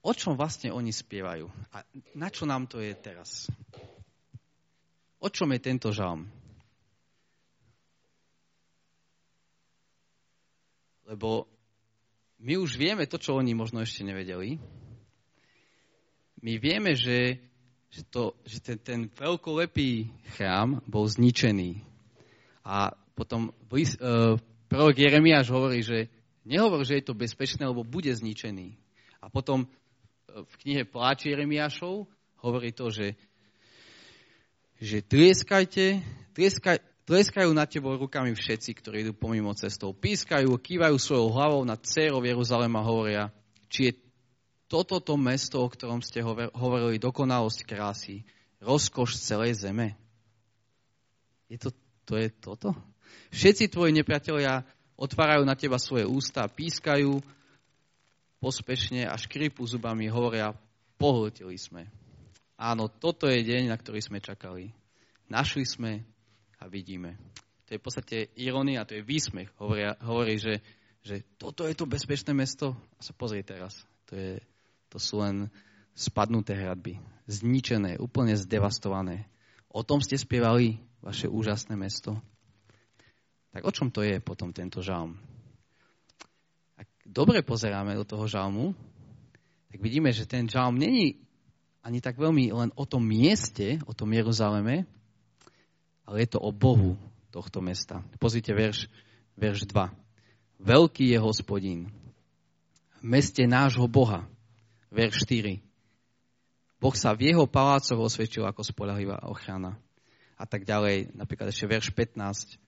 o 0.06 0.14
čom 0.14 0.38
vlastne 0.38 0.70
oni 0.70 0.94
spievajú? 0.94 1.50
A 1.74 1.82
na 2.14 2.30
čo 2.30 2.46
nám 2.46 2.70
to 2.70 2.78
je 2.78 2.94
teraz? 2.94 3.50
O 5.18 5.30
čom 5.34 5.50
je 5.56 5.60
tento 5.62 5.90
žalm? 5.90 6.30
Lebo 11.10 11.50
my 12.44 12.60
už 12.60 12.76
vieme 12.76 13.08
to, 13.08 13.18
čo 13.18 13.40
oni 13.40 13.56
možno 13.56 13.82
ešte 13.82 14.04
nevedeli, 14.04 14.60
my 16.44 16.54
vieme, 16.60 16.92
že, 16.94 17.40
že, 17.88 18.04
to, 18.12 18.36
že 18.44 18.60
ten, 18.60 18.78
ten 18.84 19.00
veľkolepý 19.08 20.12
chrám 20.36 20.84
bol 20.84 21.08
zničený. 21.08 21.80
A 22.68 22.92
potom 23.16 23.56
uh, 23.56 24.36
prorok 24.68 24.96
Jeremiáš 25.00 25.50
hovorí, 25.56 25.80
že, 25.80 26.12
Nehovoril, 26.44 26.84
že 26.84 27.00
je 27.00 27.08
to 27.08 27.16
bezpečné, 27.16 27.64
lebo 27.64 27.88
bude 27.88 28.12
zničený. 28.12 28.76
A 29.24 29.32
potom 29.32 29.64
e, 29.64 29.68
v 30.44 30.54
knihe 30.60 30.84
Pláči 30.84 31.32
Jeremiášov 31.32 32.04
hovorí 32.44 32.76
to, 32.76 32.92
že, 32.92 33.16
že 34.84 35.00
tlieskajte, 35.00 36.04
tlieskaj, 36.36 36.84
tleskajú 37.08 37.48
na 37.56 37.64
tebou 37.64 37.96
rukami 37.96 38.36
všetci, 38.36 38.76
ktorí 38.76 39.08
idú 39.08 39.14
pomimo 39.16 39.56
cestou. 39.56 39.96
Pískajú, 39.96 40.52
kývajú 40.52 41.00
svojou 41.00 41.32
hlavou 41.32 41.64
na 41.64 41.80
dcerov 41.80 42.28
Jeruzalema 42.28 42.84
hovoria, 42.84 43.32
či 43.72 43.88
je 43.88 44.03
toto 44.74 44.98
to 44.98 45.14
mesto, 45.22 45.62
o 45.62 45.70
ktorom 45.70 46.02
ste 46.02 46.26
hovorili, 46.26 46.98
dokonalosť 46.98 47.62
krásy, 47.62 48.26
rozkoš 48.58 49.22
celej 49.22 49.62
zeme. 49.62 49.94
Je 51.46 51.62
to, 51.62 51.70
to 52.10 52.18
je 52.18 52.34
toto? 52.34 52.74
Všetci 53.30 53.70
tvoji 53.70 53.94
nepriatelia 53.94 54.66
otvárajú 54.98 55.46
na 55.46 55.54
teba 55.54 55.78
svoje 55.78 56.10
ústa, 56.10 56.50
pískajú 56.50 57.22
pospešne 58.42 59.06
a 59.06 59.14
škripu 59.14 59.62
zubami, 59.62 60.10
hovoria, 60.10 60.58
pohltili 60.98 61.54
sme. 61.54 61.86
Áno, 62.58 62.90
toto 62.90 63.30
je 63.30 63.46
deň, 63.46 63.70
na 63.70 63.78
ktorý 63.78 64.02
sme 64.02 64.26
čakali. 64.26 64.74
Našli 65.30 65.70
sme 65.70 66.02
a 66.58 66.66
vidíme. 66.66 67.14
To 67.70 67.78
je 67.78 67.80
v 67.80 67.86
podstate 67.86 68.18
ironia, 68.42 68.90
to 68.90 68.98
je 68.98 69.06
výsmech. 69.06 69.54
Hovorí, 69.62 69.86
hovorí 70.02 70.42
že, 70.42 70.66
že 71.06 71.22
toto 71.38 71.70
je 71.70 71.78
to 71.78 71.86
bezpečné 71.86 72.34
mesto. 72.34 72.74
A 72.98 73.02
sa 73.06 73.14
pozri 73.14 73.46
teraz. 73.46 73.86
To, 74.10 74.18
je, 74.18 74.42
to 74.94 75.02
sú 75.02 75.26
len 75.26 75.50
spadnuté 75.98 76.54
hradby. 76.54 77.02
Zničené, 77.26 77.98
úplne 77.98 78.38
zdevastované. 78.38 79.26
O 79.74 79.82
tom 79.82 80.06
ste 80.06 80.22
spievali, 80.22 80.78
vaše 81.02 81.26
úžasné 81.26 81.74
mesto. 81.74 82.22
Tak 83.50 83.66
o 83.66 83.74
čom 83.74 83.90
to 83.90 84.06
je 84.06 84.22
potom 84.22 84.54
tento 84.54 84.86
žalm? 84.86 85.18
Ak 86.78 86.86
dobre 87.10 87.42
pozeráme 87.42 87.98
do 87.98 88.06
toho 88.06 88.30
žalmu, 88.30 88.78
tak 89.74 89.82
vidíme, 89.82 90.14
že 90.14 90.30
ten 90.30 90.46
žalm 90.46 90.78
není 90.78 91.18
ani 91.82 91.98
tak 92.00 92.22
veľmi 92.22 92.54
len 92.54 92.70
o 92.78 92.86
tom 92.86 93.02
mieste, 93.02 93.82
o 93.90 93.98
tom 93.98 94.14
Jeruzaleme, 94.14 94.86
ale 96.06 96.16
je 96.22 96.30
to 96.32 96.40
o 96.40 96.54
Bohu 96.54 96.96
tohto 97.34 97.66
mesta. 97.66 98.06
Pozrite 98.22 98.54
verš, 98.54 98.88
verš 99.36 99.66
2. 99.68 99.90
Veľký 100.64 101.12
je 101.12 101.20
hospodín 101.20 101.92
v 103.02 103.02
meste 103.04 103.44
nášho 103.50 103.90
Boha. 103.90 104.30
Verš 104.94 105.26
4. 105.26 105.58
Boh 106.78 106.94
sa 106.94 107.18
v 107.18 107.34
jeho 107.34 107.50
palácoch 107.50 107.98
osvedčil 107.98 108.46
ako 108.46 108.62
spolahlivá 108.62 109.26
ochrana. 109.26 109.82
A 110.38 110.46
tak 110.46 110.70
ďalej. 110.70 111.18
Napríklad 111.18 111.50
ešte 111.50 111.66
verš 111.66 111.90
15 111.90 112.62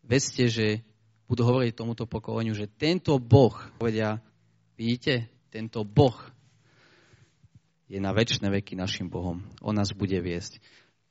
Vedzte, 0.00 0.48
že 0.48 0.80
budú 1.28 1.46
hovoriť 1.46 1.76
tomuto 1.76 2.08
pokoleniu, 2.08 2.56
že 2.56 2.66
tento 2.66 3.14
Boh, 3.20 3.54
povedia, 3.76 4.18
vidíte, 4.74 5.28
tento 5.52 5.84
Boh 5.84 6.16
je 7.86 8.00
na 8.00 8.10
väčšie 8.10 8.42
veky 8.42 8.74
našim 8.74 9.06
Bohom. 9.06 9.44
On 9.60 9.76
nás 9.76 9.92
bude 9.92 10.16
viesť. 10.16 10.58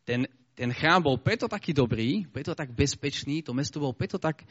Ten, 0.03 0.25
ten 0.57 0.73
chrám 0.73 1.05
bol 1.05 1.15
preto 1.21 1.45
taký 1.45 1.71
dobrý, 1.71 2.25
preto 2.27 2.57
tak 2.57 2.73
bezpečný, 2.73 3.45
to 3.45 3.53
mesto 3.53 3.77
bolo 3.79 3.93
preto 3.93 4.17
tak 4.17 4.43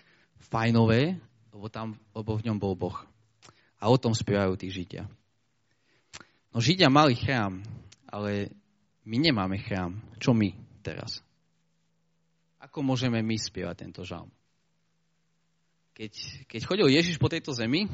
fajnové, 0.48 1.18
lebo, 1.52 1.66
tam, 1.68 1.98
lebo 2.14 2.38
v 2.38 2.48
ňom 2.48 2.56
bol 2.56 2.78
Boh. 2.78 2.96
A 3.82 3.90
o 3.90 3.96
tom 3.98 4.14
spievajú 4.14 4.54
tí 4.54 4.70
Židia. 4.70 5.10
No 6.52 6.64
Židia 6.64 6.88
mali 6.88 7.12
chrám, 7.12 7.60
ale 8.08 8.48
my 9.04 9.16
nemáme 9.20 9.60
chrám. 9.60 10.00
Čo 10.16 10.32
my 10.32 10.52
teraz? 10.80 11.20
Ako 12.58 12.80
môžeme 12.80 13.20
my 13.20 13.36
spievať 13.36 13.84
tento 13.84 14.02
žalm? 14.02 14.32
Keď, 15.92 16.12
keď 16.46 16.60
chodil 16.62 16.88
Ježiš 16.94 17.18
po 17.18 17.28
tejto 17.28 17.50
zemi 17.52 17.90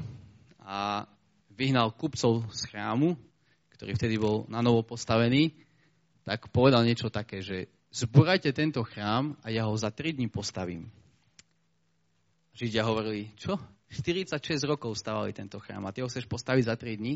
a 0.61 1.09
vyhnal 1.55 1.95
kupcov 1.97 2.47
z 2.53 2.61
chrámu, 2.69 3.17
ktorý 3.75 3.97
vtedy 3.97 4.17
bol 4.21 4.45
na 4.47 4.61
novo 4.61 4.85
postavený, 4.85 5.57
tak 6.25 6.49
povedal 6.49 6.87
niečo 6.87 7.13
také, 7.13 7.45
že 7.45 7.69
zburajte 7.93 8.51
tento 8.57 8.81
chrám 8.83 9.37
a 9.45 9.53
ja 9.53 9.69
ho 9.69 9.75
za 9.77 9.93
3 9.93 10.17
dní 10.17 10.29
postavím. 10.33 10.89
Židia 12.55 12.87
hovorili, 12.87 13.35
čo? 13.35 13.59
46 13.91 14.41
rokov 14.67 14.99
stavali 14.99 15.31
tento 15.35 15.59
chrám 15.63 15.87
a 15.87 15.93
ty 15.95 16.03
ho 16.03 16.11
chceš 16.11 16.27
postaviť 16.27 16.65
za 16.71 16.75
3 16.79 17.01
dní? 17.01 17.15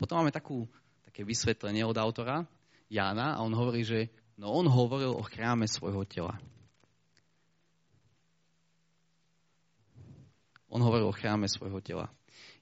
Potom 0.00 0.24
máme 0.24 0.32
takú, 0.32 0.64
také 1.04 1.28
vysvetlenie 1.28 1.84
od 1.84 2.00
autora 2.00 2.48
Jána 2.88 3.36
a 3.36 3.44
on 3.44 3.52
hovorí, 3.52 3.84
že 3.84 4.08
no 4.40 4.48
on 4.48 4.64
hovoril 4.64 5.12
o 5.12 5.20
chráme 5.20 5.68
svojho 5.68 6.08
tela. 6.08 6.40
On 10.72 10.80
hovoril 10.80 11.04
o 11.04 11.12
chráme 11.12 11.44
svojho 11.52 11.84
tela. 11.84 12.08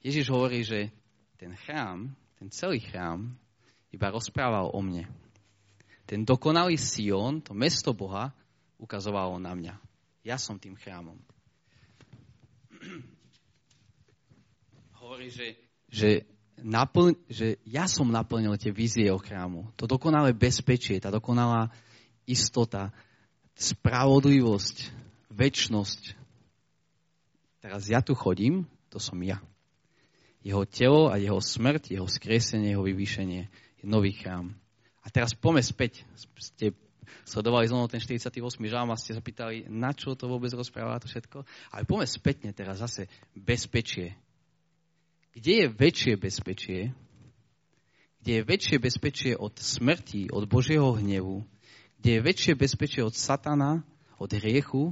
Ježiš 0.02 0.34
hovorí, 0.34 0.66
že 0.66 0.90
ten 1.38 1.54
chrám, 1.54 2.10
ten 2.42 2.50
celý 2.50 2.82
chrám, 2.82 3.38
iba 3.94 4.10
rozprával 4.10 4.74
o 4.74 4.80
mne. 4.82 5.06
Ten 6.08 6.26
dokonalý 6.26 6.74
Sion, 6.74 7.38
to 7.38 7.54
mesto 7.54 7.94
Boha, 7.94 8.34
ukazovalo 8.82 9.38
na 9.38 9.54
mňa. 9.54 9.78
Ja 10.26 10.40
som 10.40 10.58
tým 10.58 10.74
chrámom. 10.74 11.20
Hovorí, 14.98 15.30
že, 15.30 15.54
že, 15.86 16.26
naplň, 16.62 17.16
že 17.30 17.60
ja 17.66 17.86
som 17.86 18.08
naplnil 18.08 18.54
tie 18.58 18.74
vízie 18.74 19.08
chrámu. 19.10 19.70
To 19.78 19.84
dokonalé 19.86 20.34
bezpečie, 20.34 21.00
tá 21.02 21.08
dokonalá 21.12 21.70
istota, 22.28 22.92
spravodlivosť, 23.58 24.94
väčnosť, 25.32 26.18
Teraz 27.58 27.90
ja 27.90 27.98
tu 27.98 28.14
chodím, 28.14 28.64
to 28.88 29.02
som 29.02 29.18
ja. 29.20 29.42
Jeho 30.40 30.62
telo 30.62 31.10
a 31.10 31.18
jeho 31.18 31.42
smrť, 31.42 31.92
jeho 31.98 32.06
skriesenie, 32.06 32.72
jeho 32.72 32.86
vyvýšenie 32.86 33.42
je 33.82 33.84
nový 33.84 34.14
chrám. 34.14 34.54
A 35.02 35.10
teraz 35.10 35.34
poďme 35.34 35.66
späť. 35.66 36.06
Ste 36.38 36.78
sledovali 37.26 37.66
znovu 37.66 37.90
ten 37.90 37.98
48. 37.98 38.38
žalm 38.70 38.94
a 38.94 38.96
ste 38.96 39.12
sa 39.12 39.20
pýtali, 39.20 39.66
na 39.66 39.90
čo 39.90 40.14
to 40.14 40.30
vôbec 40.30 40.54
rozpráva 40.54 41.02
to 41.02 41.10
všetko. 41.10 41.42
Ale 41.74 41.82
poďme 41.82 42.06
spätne 42.06 42.50
teraz 42.54 42.78
zase 42.78 43.10
bezpečie. 43.34 44.14
Kde 45.38 45.52
je 45.54 45.66
väčšie 45.70 46.14
bezpečie? 46.18 46.80
Kde 48.18 48.32
je 48.34 48.42
väčšie 48.42 48.76
bezpečie 48.82 49.32
od 49.38 49.54
smrti, 49.54 50.34
od 50.34 50.50
Božieho 50.50 50.98
hnevu? 50.98 51.46
Kde 52.02 52.18
je 52.18 52.20
väčšie 52.26 52.58
bezpečie 52.58 53.06
od 53.06 53.14
satana, 53.14 53.86
od 54.18 54.34
hriechu, 54.34 54.90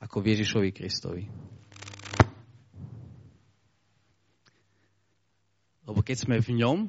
ako 0.00 0.16
v 0.24 0.28
Ježišovi 0.32 0.70
Kristovi? 0.72 1.24
Lebo 5.84 6.00
keď 6.00 6.16
sme 6.16 6.40
v 6.40 6.64
ňom, 6.64 6.88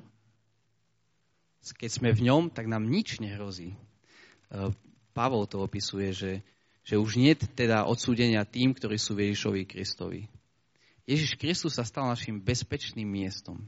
keď 1.76 1.92
sme 1.92 2.16
v 2.16 2.32
ňom, 2.32 2.48
tak 2.48 2.72
nám 2.72 2.88
nič 2.88 3.20
nehrozí. 3.20 3.76
E, 3.76 3.78
Pavol 5.12 5.52
to 5.52 5.60
opisuje, 5.60 6.16
že, 6.16 6.34
že 6.88 6.96
už 6.96 7.20
nie 7.20 7.36
teda 7.36 7.84
odsúdenia 7.84 8.48
tým, 8.48 8.72
ktorí 8.72 8.96
sú 8.96 9.20
Ježišovi 9.20 9.68
Kristovi. 9.68 10.32
Ježiš 11.06 11.38
Kristus 11.38 11.78
sa 11.78 11.86
stal 11.86 12.10
našim 12.10 12.42
bezpečným 12.42 13.06
miestom. 13.06 13.62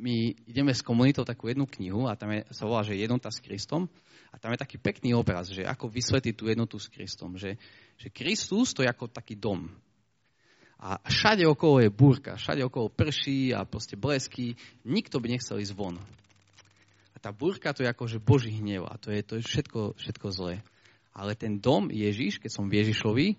My 0.00 0.32
ideme 0.48 0.72
s 0.72 0.80
komunitou 0.80 1.28
takú 1.28 1.52
jednu 1.52 1.68
knihu 1.68 2.08
a 2.08 2.16
tam 2.16 2.32
je, 2.32 2.48
sa 2.52 2.64
volá, 2.64 2.80
že 2.80 2.96
jednota 2.96 3.28
s 3.28 3.44
Kristom 3.44 3.92
a 4.32 4.40
tam 4.40 4.56
je 4.56 4.62
taký 4.64 4.80
pekný 4.80 5.12
obraz, 5.12 5.52
že 5.52 5.68
ako 5.68 5.92
vysvetliť 5.92 6.34
tú 6.34 6.48
jednotu 6.48 6.80
s 6.80 6.88
Kristom. 6.88 7.36
Že, 7.36 7.60
že 8.00 8.08
Kristus 8.08 8.72
to 8.72 8.80
je 8.80 8.88
ako 8.88 9.12
taký 9.12 9.36
dom 9.36 9.68
a 10.80 10.96
všade 11.04 11.44
okolo 11.44 11.84
je 11.84 11.90
búrka, 11.92 12.40
všade 12.40 12.64
okolo 12.64 12.88
prší 12.88 13.52
a 13.52 13.68
proste 13.68 14.00
blesky, 14.00 14.56
nikto 14.88 15.20
by 15.20 15.36
nechcel 15.36 15.60
ísť 15.60 15.76
von. 15.76 16.00
A 17.12 17.16
tá 17.20 17.36
búrka 17.36 17.76
to 17.76 17.84
je 17.84 17.92
akože 17.92 18.16
Boží 18.16 18.56
hnev 18.56 18.88
a 18.88 18.96
to 18.96 19.12
je, 19.12 19.20
to 19.20 19.36
je 19.36 19.44
všetko, 19.44 20.00
všetko 20.00 20.26
zlé. 20.32 20.64
Ale 21.12 21.36
ten 21.36 21.60
dom 21.60 21.92
Ježiš, 21.92 22.40
keď 22.40 22.50
som 22.56 22.72
v 22.72 22.80
Ježišovi, 22.80 23.36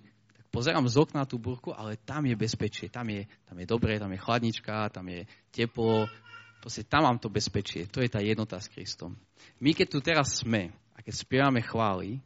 pozerám 0.51 0.85
z 0.85 0.99
okna 0.99 1.23
tú 1.25 1.39
búrku, 1.39 1.71
ale 1.71 1.97
tam 1.97 2.27
je 2.27 2.35
bezpečie, 2.35 2.91
tam 2.91 3.07
je, 3.09 3.25
tam 3.47 3.55
je 3.57 3.65
dobré, 3.65 3.97
tam 3.97 4.11
je 4.11 4.19
chladnička, 4.19 4.91
tam 4.91 5.07
je 5.07 5.25
teplo, 5.49 6.05
proste 6.59 6.85
tam 6.85 7.07
mám 7.07 7.17
to 7.17 7.31
bezpečie. 7.31 7.87
To 7.89 8.03
je 8.03 8.11
tá 8.11 8.19
jednota 8.19 8.59
s 8.59 8.67
Kristom. 8.67 9.15
My 9.63 9.71
keď 9.71 9.87
tu 9.87 9.99
teraz 10.03 10.43
sme 10.43 10.75
a 10.93 10.99
keď 11.01 11.13
spievame 11.15 11.63
chvály, 11.63 12.19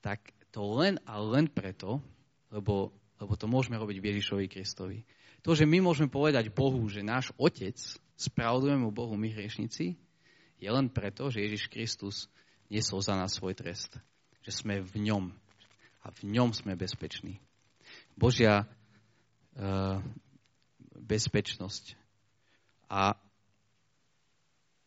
tak 0.00 0.32
to 0.54 0.62
len 0.64 0.96
a 1.04 1.20
len 1.20 1.50
preto, 1.50 1.98
lebo 2.48 2.94
lebo 3.22 3.38
to 3.38 3.46
môžeme 3.46 3.78
robiť 3.78 4.02
v 4.02 4.08
Ježišovi 4.10 4.46
Kristovi. 4.50 4.98
To, 5.46 5.54
že 5.54 5.62
my 5.62 5.78
môžeme 5.78 6.10
povedať 6.10 6.50
Bohu, 6.50 6.82
že 6.90 7.06
náš 7.06 7.30
Otec, 7.38 7.78
spravodujeme 8.18 8.90
Bohu 8.90 9.14
my 9.14 9.30
hriešnici, 9.30 9.94
je 10.58 10.68
len 10.70 10.90
preto, 10.90 11.30
že 11.30 11.42
Ježiš 11.42 11.70
Kristus 11.70 12.26
niesol 12.66 12.98
za 12.98 13.14
nás 13.14 13.38
svoj 13.38 13.54
trest. 13.54 13.98
Že 14.42 14.50
sme 14.50 14.74
v 14.82 14.94
ňom. 15.10 15.24
A 16.02 16.10
v 16.10 16.20
ňom 16.34 16.50
sme 16.50 16.74
bezpeční. 16.74 17.38
Božia 18.18 18.66
uh, 18.66 20.02
bezpečnosť. 20.98 21.94
A 22.90 23.14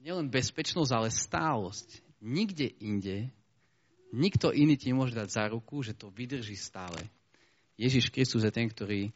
nielen 0.03 0.27
bezpečnosť, 0.27 0.91
ale 0.91 1.09
stálosť. 1.09 2.03
Nikde 2.19 2.69
inde, 2.83 3.31
nikto 4.11 4.51
iný 4.51 4.75
ti 4.75 4.91
môže 4.91 5.15
dať 5.15 5.29
za 5.31 5.43
ruku, 5.47 5.81
že 5.81 5.95
to 5.95 6.11
vydrží 6.11 6.59
stále. 6.59 6.99
Ježiš 7.75 8.11
Kristus 8.11 8.43
je 8.43 8.51
ten, 8.51 8.67
ktorý 8.71 9.11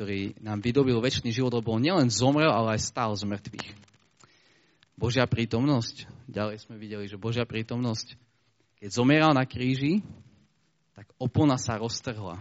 ktorý 0.00 0.38
nám 0.40 0.64
vydobil 0.64 0.96
väčší 0.96 1.28
život, 1.28 1.52
lebo 1.52 1.76
on 1.76 1.84
nielen 1.84 2.08
zomrel, 2.08 2.48
ale 2.48 2.78
aj 2.78 2.88
stál 2.88 3.12
z 3.12 3.28
mŕtvych. 3.28 3.68
Božia 4.96 5.28
prítomnosť, 5.28 6.08
ďalej 6.24 6.64
sme 6.64 6.80
videli, 6.80 7.04
že 7.04 7.20
Božia 7.20 7.44
prítomnosť, 7.44 8.16
keď 8.80 8.88
zomieral 8.88 9.36
na 9.36 9.44
kríži, 9.44 10.00
tak 11.00 11.16
opona 11.16 11.56
sa 11.56 11.80
roztrhla. 11.80 12.36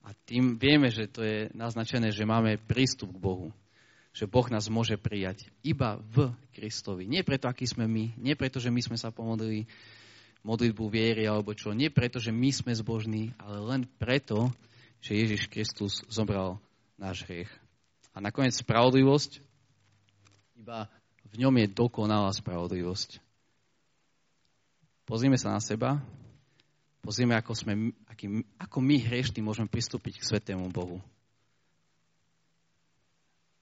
A 0.00 0.08
tým 0.24 0.56
vieme, 0.56 0.88
že 0.88 1.04
to 1.04 1.20
je 1.20 1.52
naznačené, 1.52 2.08
že 2.08 2.24
máme 2.24 2.56
prístup 2.56 3.12
k 3.12 3.20
Bohu. 3.20 3.52
Že 4.16 4.24
Boh 4.32 4.48
nás 4.48 4.72
môže 4.72 4.96
prijať 4.96 5.52
iba 5.60 6.00
v 6.00 6.32
Kristovi. 6.56 7.04
Nie 7.04 7.20
preto, 7.20 7.52
aký 7.52 7.68
sme 7.68 7.84
my, 7.84 8.16
nie 8.16 8.32
preto, 8.40 8.56
že 8.56 8.72
my 8.72 8.80
sme 8.80 8.96
sa 8.96 9.12
pomodlili 9.12 9.68
modlitbu 10.40 10.84
viery 10.88 11.28
alebo 11.28 11.52
čo. 11.52 11.76
Nie 11.76 11.92
preto, 11.92 12.16
že 12.16 12.32
my 12.32 12.48
sme 12.48 12.72
zbožní, 12.72 13.36
ale 13.36 13.60
len 13.60 13.82
preto, 14.00 14.48
že 15.04 15.20
Ježiš 15.20 15.52
Kristus 15.52 16.00
zobral 16.08 16.56
náš 16.96 17.28
hriech. 17.28 17.52
A 18.16 18.24
nakoniec 18.24 18.56
spravodlivosť, 18.56 19.44
iba 20.56 20.88
v 21.28 21.34
ňom 21.36 21.52
je 21.60 21.68
dokonalá 21.68 22.32
spravodlivosť. 22.32 23.20
Pozrime 25.04 25.36
sa 25.36 25.52
na 25.52 25.60
seba, 25.60 26.00
pozrime, 27.02 27.34
ako, 27.34 27.52
sme, 27.52 27.90
aký, 28.06 28.46
ako 28.56 28.78
my 28.78 28.96
hriešni 29.02 29.42
môžeme 29.42 29.66
pristúpiť 29.66 30.22
k 30.22 30.26
Svetému 30.26 30.70
Bohu. 30.70 31.02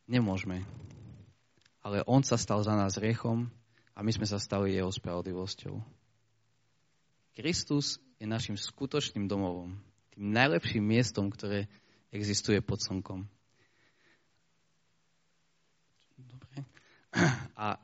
Nemôžeme. 0.05 0.63
Ale 1.81 2.05
On 2.05 2.21
sa 2.21 2.37
stal 2.37 2.61
za 2.61 2.77
nás 2.77 3.01
hriechom 3.01 3.49
a 3.97 4.05
my 4.05 4.13
sme 4.13 4.29
sa 4.29 4.37
stali 4.37 4.77
Jeho 4.77 4.93
spravodlivosťou. 4.93 5.81
Kristus 7.33 7.97
je 8.21 8.29
našim 8.29 8.61
skutočným 8.61 9.25
domovom. 9.25 9.73
Tým 10.13 10.25
najlepším 10.37 10.85
miestom, 10.85 11.33
ktoré 11.33 11.73
existuje 12.13 12.61
pod 12.61 12.85
slnkom. 12.85 13.25
Dobre. 16.21 16.69
A 17.57 17.81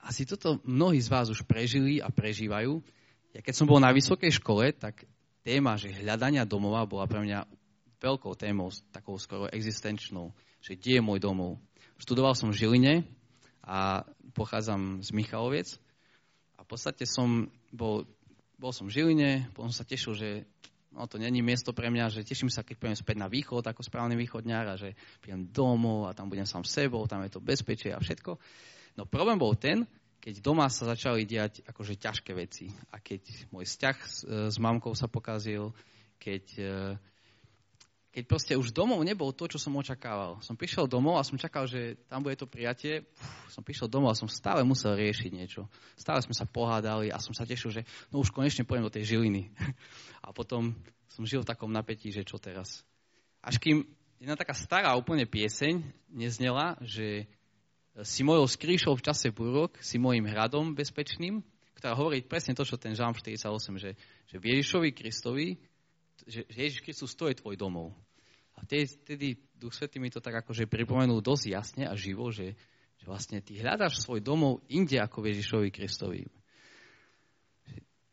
asi 0.00 0.26
toto 0.26 0.58
mnohí 0.66 0.98
z 0.98 1.12
vás 1.12 1.30
už 1.30 1.46
prežili 1.46 2.02
a 2.02 2.10
prežívajú. 2.10 2.82
Ja 3.30 3.40
keď 3.40 3.54
som 3.54 3.70
bol 3.70 3.78
na 3.78 3.94
vysokej 3.94 4.34
škole, 4.42 4.74
tak 4.74 5.06
téma, 5.46 5.78
že 5.78 5.94
hľadania 5.94 6.42
domova 6.42 6.82
bola 6.86 7.06
pre 7.06 7.22
mňa 7.22 7.46
veľkou 8.00 8.34
témou, 8.34 8.74
takou 8.90 9.14
skoro 9.20 9.46
existenčnou, 9.52 10.34
že 10.58 10.74
kde 10.74 10.98
je 10.98 11.02
môj 11.04 11.20
domov. 11.22 11.60
Študoval 12.00 12.34
som 12.34 12.50
v 12.50 12.58
Žiline 12.58 12.94
a 13.60 14.02
pochádzam 14.32 15.04
z 15.04 15.08
Michaloviec 15.12 15.68
a 16.56 16.64
v 16.64 16.68
podstate 16.68 17.04
som 17.04 17.46
bol 17.70 18.08
bol 18.60 18.76
som 18.76 18.92
v 18.92 19.00
Žiline, 19.00 19.48
potom 19.56 19.72
sa 19.72 19.88
tešil, 19.88 20.12
že 20.12 20.28
no, 20.92 21.08
to 21.08 21.16
není 21.16 21.40
miesto 21.40 21.72
pre 21.72 21.88
mňa, 21.88 22.12
že 22.12 22.28
teším 22.28 22.52
sa, 22.52 22.60
keď 22.60 22.76
pôjdem 22.76 23.00
späť 23.00 23.16
na 23.16 23.32
východ 23.32 23.64
ako 23.64 23.80
správny 23.80 24.20
východňar 24.20 24.64
a 24.68 24.74
že 24.76 24.92
prídem 25.24 25.48
domov 25.48 26.12
a 26.12 26.12
tam 26.12 26.28
budem 26.28 26.44
sám 26.44 26.68
sebou, 26.68 27.08
tam 27.08 27.24
je 27.24 27.32
to 27.32 27.40
bezpečie 27.40 27.88
a 27.88 27.96
všetko. 27.96 28.36
No 29.00 29.08
problém 29.08 29.40
bol 29.40 29.56
ten, 29.56 29.88
keď 30.20 30.44
doma 30.44 30.68
sa 30.68 30.84
začali 30.92 31.24
diať 31.24 31.64
akože 31.64 31.96
ťažké 31.96 32.36
veci 32.36 32.68
a 32.92 33.00
keď 33.00 33.50
môj 33.50 33.64
vzťah 33.64 33.96
s, 34.04 34.16
s 34.52 34.56
mamkou 34.60 34.92
sa 34.92 35.08
pokazil, 35.08 35.72
keď 36.20 36.44
keď 38.10 38.24
proste 38.26 38.58
už 38.58 38.74
domov 38.74 38.98
nebol 39.06 39.30
to, 39.30 39.46
čo 39.46 39.62
som 39.62 39.78
očakával. 39.78 40.42
Som 40.42 40.58
prišiel 40.58 40.90
domov 40.90 41.22
a 41.22 41.26
som 41.26 41.38
čakal, 41.38 41.70
že 41.70 41.94
tam 42.10 42.26
bude 42.26 42.34
to 42.34 42.50
prijatie. 42.50 43.06
Uf, 43.06 43.54
som 43.54 43.62
prišiel 43.62 43.86
domov 43.86 44.10
a 44.10 44.18
som 44.18 44.26
stále 44.26 44.66
musel 44.66 44.98
riešiť 44.98 45.30
niečo. 45.30 45.70
Stále 45.94 46.18
sme 46.18 46.34
sa 46.34 46.42
pohádali 46.42 47.14
a 47.14 47.22
som 47.22 47.30
sa 47.30 47.46
tešil, 47.46 47.70
že 47.70 47.82
no 48.10 48.18
už 48.18 48.34
konečne 48.34 48.66
pôjdem 48.66 48.86
do 48.90 48.94
tej 48.94 49.14
žiliny. 49.14 49.54
A 50.26 50.34
potom 50.34 50.74
som 51.06 51.22
žil 51.22 51.46
v 51.46 51.50
takom 51.54 51.70
napätí, 51.70 52.10
že 52.10 52.26
čo 52.26 52.36
teraz. 52.36 52.82
Až 53.40 53.62
kým 53.62 53.86
jedna 54.18 54.34
taká 54.34 54.52
stará 54.58 54.92
úplne 54.98 55.24
pieseň 55.24 55.80
neznela, 56.10 56.76
že 56.82 57.30
si 58.06 58.22
mojou 58.22 58.46
skrýšou 58.46 58.94
v 58.94 59.04
čase 59.04 59.34
búrok, 59.34 59.78
si 59.82 59.98
mojim 59.98 60.26
hradom 60.28 60.74
bezpečným, 60.78 61.42
ktorá 61.74 61.96
hovorí 61.96 62.22
presne 62.22 62.54
to, 62.54 62.62
čo 62.62 62.78
ten 62.78 62.94
Žám 62.94 63.18
48, 63.18 63.46
že, 63.80 63.90
že 64.28 64.36
v 64.36 64.44
Ježišovi 64.54 64.90
Kristovi 64.94 65.58
že 66.26 66.44
Ježiš 66.48 66.84
Kristus 66.84 67.16
to 67.16 67.30
je 67.30 67.38
tvoj 67.38 67.56
domov. 67.56 67.96
A 68.58 68.64
vtedy 68.66 69.40
Duch 69.56 69.72
Svetý 69.72 69.96
mi 70.02 70.12
to 70.12 70.20
tak 70.20 70.44
akože 70.44 70.68
pripomenul 70.68 71.24
dosť 71.24 71.44
jasne 71.48 71.84
a 71.88 71.96
živo, 71.96 72.28
že, 72.28 72.52
že 73.00 73.04
vlastne 73.08 73.40
ty 73.40 73.56
hľadáš 73.56 74.04
svoj 74.04 74.20
domov 74.20 74.60
inde 74.68 75.00
ako 75.00 75.24
v 75.24 75.28
Ježišovi 75.32 75.68
Kristovi. 75.72 76.22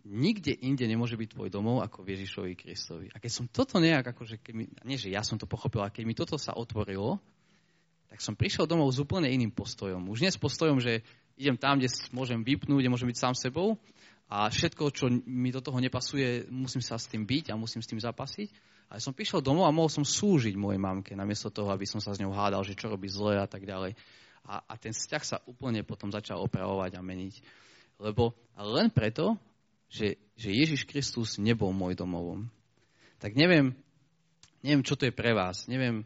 Nikde 0.08 0.56
inde 0.64 0.88
nemôže 0.88 1.20
byť 1.20 1.36
tvoj 1.36 1.50
domov 1.52 1.84
ako 1.84 2.08
v 2.08 2.16
Ježišovi 2.16 2.54
Kristovi. 2.56 3.12
A 3.12 3.20
keď 3.20 3.32
som 3.32 3.52
toto 3.52 3.76
nejak, 3.84 4.16
akože, 4.16 4.40
keď 4.40 4.54
mi, 4.56 4.66
nie 4.88 4.96
že 4.96 5.12
ja 5.12 5.20
som 5.20 5.36
to 5.36 5.44
pochopil, 5.44 5.84
ale 5.84 5.92
keď 5.92 6.04
mi 6.08 6.16
toto 6.16 6.40
sa 6.40 6.56
otvorilo, 6.56 7.20
tak 8.08 8.24
som 8.24 8.34
prišiel 8.36 8.66
domov 8.66 8.92
s 8.92 9.04
úplne 9.04 9.28
iným 9.28 9.52
postojom. 9.52 10.08
Už 10.12 10.24
nie 10.24 10.32
s 10.32 10.40
postojom, 10.40 10.80
že 10.80 11.04
idem 11.36 11.60
tam, 11.60 11.78
kde 11.78 11.92
môžem 12.16 12.42
vypnúť, 12.42 12.82
kde 12.82 12.92
môžem 12.92 13.10
byť 13.12 13.20
sám 13.20 13.36
sebou, 13.36 13.76
a 14.28 14.52
všetko, 14.52 14.92
čo 14.92 15.08
mi 15.08 15.56
do 15.56 15.64
toho 15.64 15.80
nepasuje, 15.80 16.52
musím 16.52 16.84
sa 16.84 17.00
s 17.00 17.08
tým 17.08 17.24
byť 17.24 17.56
a 17.56 17.60
musím 17.60 17.80
s 17.80 17.88
tým 17.88 18.00
zapasiť. 18.04 18.52
Ale 18.92 19.00
som 19.00 19.16
prišiel 19.16 19.40
domov 19.40 19.68
a 19.68 19.76
mohol 19.76 19.88
som 19.88 20.04
slúžiť 20.04 20.56
mojej 20.60 20.80
mamke, 20.80 21.16
namiesto 21.16 21.48
toho, 21.48 21.72
aby 21.72 21.88
som 21.88 22.04
sa 22.04 22.12
s 22.12 22.20
ňou 22.20 22.36
hádal, 22.36 22.64
že 22.68 22.76
čo 22.76 22.92
robí 22.92 23.08
zle 23.08 23.40
a 23.40 23.48
tak 23.48 23.64
ďalej. 23.64 23.96
A, 24.48 24.64
a 24.64 24.74
ten 24.76 24.92
vzťah 24.92 25.24
sa 25.24 25.38
úplne 25.48 25.84
potom 25.84 26.12
začal 26.12 26.44
opravovať 26.44 27.00
a 27.00 27.02
meniť. 27.04 27.36
Lebo 28.04 28.36
len 28.60 28.92
preto, 28.92 29.40
že, 29.88 30.20
že 30.36 30.52
Ježiš 30.52 30.84
Kristus 30.84 31.40
nebol 31.40 31.72
môj 31.72 31.96
domovom. 31.96 32.52
Tak 33.24 33.36
neviem, 33.36 33.76
neviem, 34.60 34.84
čo 34.84 35.00
to 35.00 35.08
je 35.08 35.16
pre 35.16 35.32
vás. 35.32 35.72
Neviem, 35.72 36.04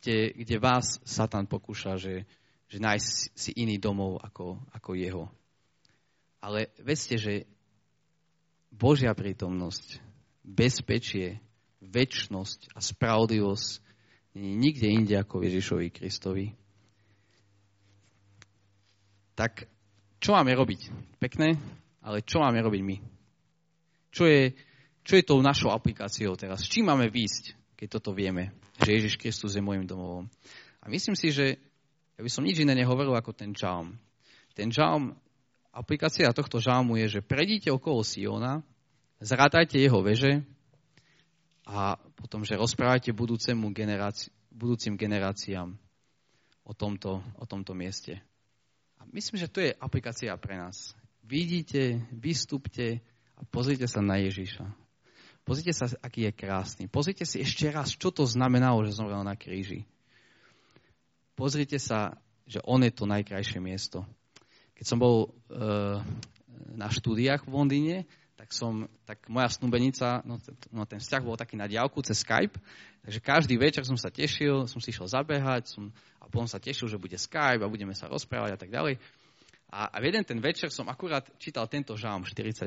kde, 0.00 0.32
kde 0.36 0.56
vás 0.58 1.00
Satan 1.02 1.48
pokúša, 1.48 1.98
že, 1.98 2.28
že 2.68 2.78
nájsť 2.78 3.08
si 3.34 3.50
iný 3.58 3.80
domov 3.80 4.20
ako, 4.22 4.60
ako 4.72 4.90
jeho. 4.94 5.24
Ale 6.40 6.70
vedzte, 6.78 7.18
že 7.18 7.34
Božia 8.70 9.16
prítomnosť, 9.16 9.98
bezpečie, 10.44 11.40
väčnosť 11.80 12.76
a 12.76 12.78
spravodlivosť 12.82 13.86
nie 14.36 14.52
je 14.52 14.60
nikde 14.60 14.88
inde 14.92 15.14
ako 15.16 15.40
Ježišovi 15.40 15.88
Kristovi. 15.88 16.52
Tak 19.32 19.64
čo 20.20 20.36
máme 20.36 20.52
robiť? 20.52 20.92
Pekné, 21.16 21.56
ale 22.04 22.20
čo 22.20 22.44
máme 22.44 22.60
robiť 22.60 22.82
my? 22.84 22.96
Čo 24.12 24.24
je, 24.28 24.52
čo 25.04 25.12
je 25.16 25.24
tou 25.24 25.40
našou 25.40 25.72
aplikáciou 25.72 26.36
teraz? 26.36 26.64
Čím 26.68 26.92
máme 26.92 27.08
výjsť, 27.08 27.76
keď 27.76 27.88
toto 28.00 28.16
vieme, 28.16 28.52
že 28.82 28.90
Ježiš 28.92 29.14
Kristus 29.16 29.56
je 29.56 29.64
môjim 29.64 29.88
domovom? 29.88 30.28
A 30.82 30.90
myslím 30.92 31.16
si, 31.16 31.32
že 31.32 31.56
ja 32.16 32.20
by 32.24 32.30
som 32.32 32.44
nič 32.44 32.60
iné 32.60 32.72
nehovoril 32.72 33.12
ako 33.12 33.36
ten 33.36 33.52
žalm. 33.52 33.96
Ten 34.56 34.72
žalm 34.72 35.16
aplikácia 35.68 36.32
tohto 36.32 36.56
žalmu 36.56 36.96
je, 37.04 37.20
že 37.20 37.26
predíte 37.26 37.68
okolo 37.68 38.00
Siona, 38.00 38.64
zrátajte 39.20 39.76
jeho 39.76 40.00
veže 40.00 40.40
a 41.68 42.00
potom, 42.16 42.40
že 42.40 42.56
rozprávajte 42.56 43.12
budúcemu 43.12 43.68
generáci- 43.76 44.32
budúcim 44.48 44.96
generáciám 44.96 45.76
o 46.64 46.72
tomto, 46.72 47.20
o 47.36 47.44
tomto 47.44 47.76
mieste. 47.76 48.24
A 48.96 49.04
myslím, 49.12 49.36
že 49.36 49.52
to 49.52 49.60
je 49.60 49.76
aplikácia 49.76 50.32
pre 50.40 50.56
nás. 50.56 50.96
Vidíte, 51.20 52.06
vystúpte 52.14 53.04
a 53.36 53.44
pozrite 53.44 53.84
sa 53.84 54.00
na 54.00 54.16
Ježiša. 54.16 54.85
Pozrite 55.46 55.70
sa, 55.70 55.86
aký 56.02 56.26
je 56.26 56.32
krásny. 56.34 56.90
Pozrite 56.90 57.22
si 57.22 57.38
ešte 57.38 57.70
raz, 57.70 57.94
čo 57.94 58.10
to 58.10 58.26
znamenalo, 58.26 58.82
že 58.82 58.98
zomrel 58.98 59.22
na 59.22 59.38
kríži. 59.38 59.86
Pozrite 61.38 61.78
sa, 61.78 62.18
že 62.50 62.58
on 62.66 62.82
je 62.82 62.90
to 62.90 63.06
najkrajšie 63.06 63.62
miesto. 63.62 64.02
Keď 64.74 64.84
som 64.90 64.98
bol 64.98 65.16
e, 65.22 65.28
na 66.74 66.90
štúdiách 66.90 67.46
v 67.46 67.54
Londýne, 67.54 67.96
tak, 68.34 68.50
som, 68.50 68.90
tak 69.06 69.22
moja 69.30 69.46
snúbenica, 69.46 70.26
no, 70.26 70.42
no 70.74 70.82
ten 70.82 70.98
vzťah 70.98 71.22
bol 71.22 71.38
taký 71.38 71.54
na 71.54 71.70
diálku 71.70 72.02
cez 72.02 72.26
Skype, 72.26 72.58
takže 73.06 73.22
každý 73.22 73.54
večer 73.54 73.86
som 73.86 73.94
sa 73.94 74.10
tešil, 74.10 74.66
som 74.66 74.82
si 74.82 74.90
išiel 74.90 75.06
zabehať 75.06 75.78
som, 75.78 75.94
a 76.18 76.26
potom 76.26 76.50
sa 76.50 76.58
tešil, 76.58 76.90
že 76.90 76.98
bude 76.98 77.14
Skype 77.14 77.62
a 77.62 77.70
budeme 77.70 77.94
sa 77.94 78.10
rozprávať 78.10 78.50
a 78.50 78.58
tak 78.58 78.74
ďalej. 78.74 78.98
A, 79.70 79.94
a 79.94 79.96
v 80.02 80.10
jeden 80.10 80.26
ten 80.26 80.42
večer 80.42 80.74
som 80.74 80.90
akurát 80.90 81.22
čítal 81.38 81.70
tento 81.70 81.94
žám 81.94 82.26
48. 82.26 82.66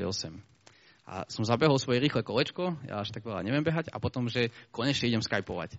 A 1.10 1.26
som 1.26 1.42
zabehol 1.42 1.74
svoje 1.82 1.98
rýchle 1.98 2.22
kolečko, 2.22 2.78
ja 2.86 3.02
až 3.02 3.10
tak 3.10 3.26
veľa 3.26 3.42
neviem 3.42 3.66
behať, 3.66 3.90
a 3.90 3.98
potom, 3.98 4.30
že 4.30 4.54
konečne 4.70 5.10
idem 5.10 5.18
skypovať. 5.18 5.74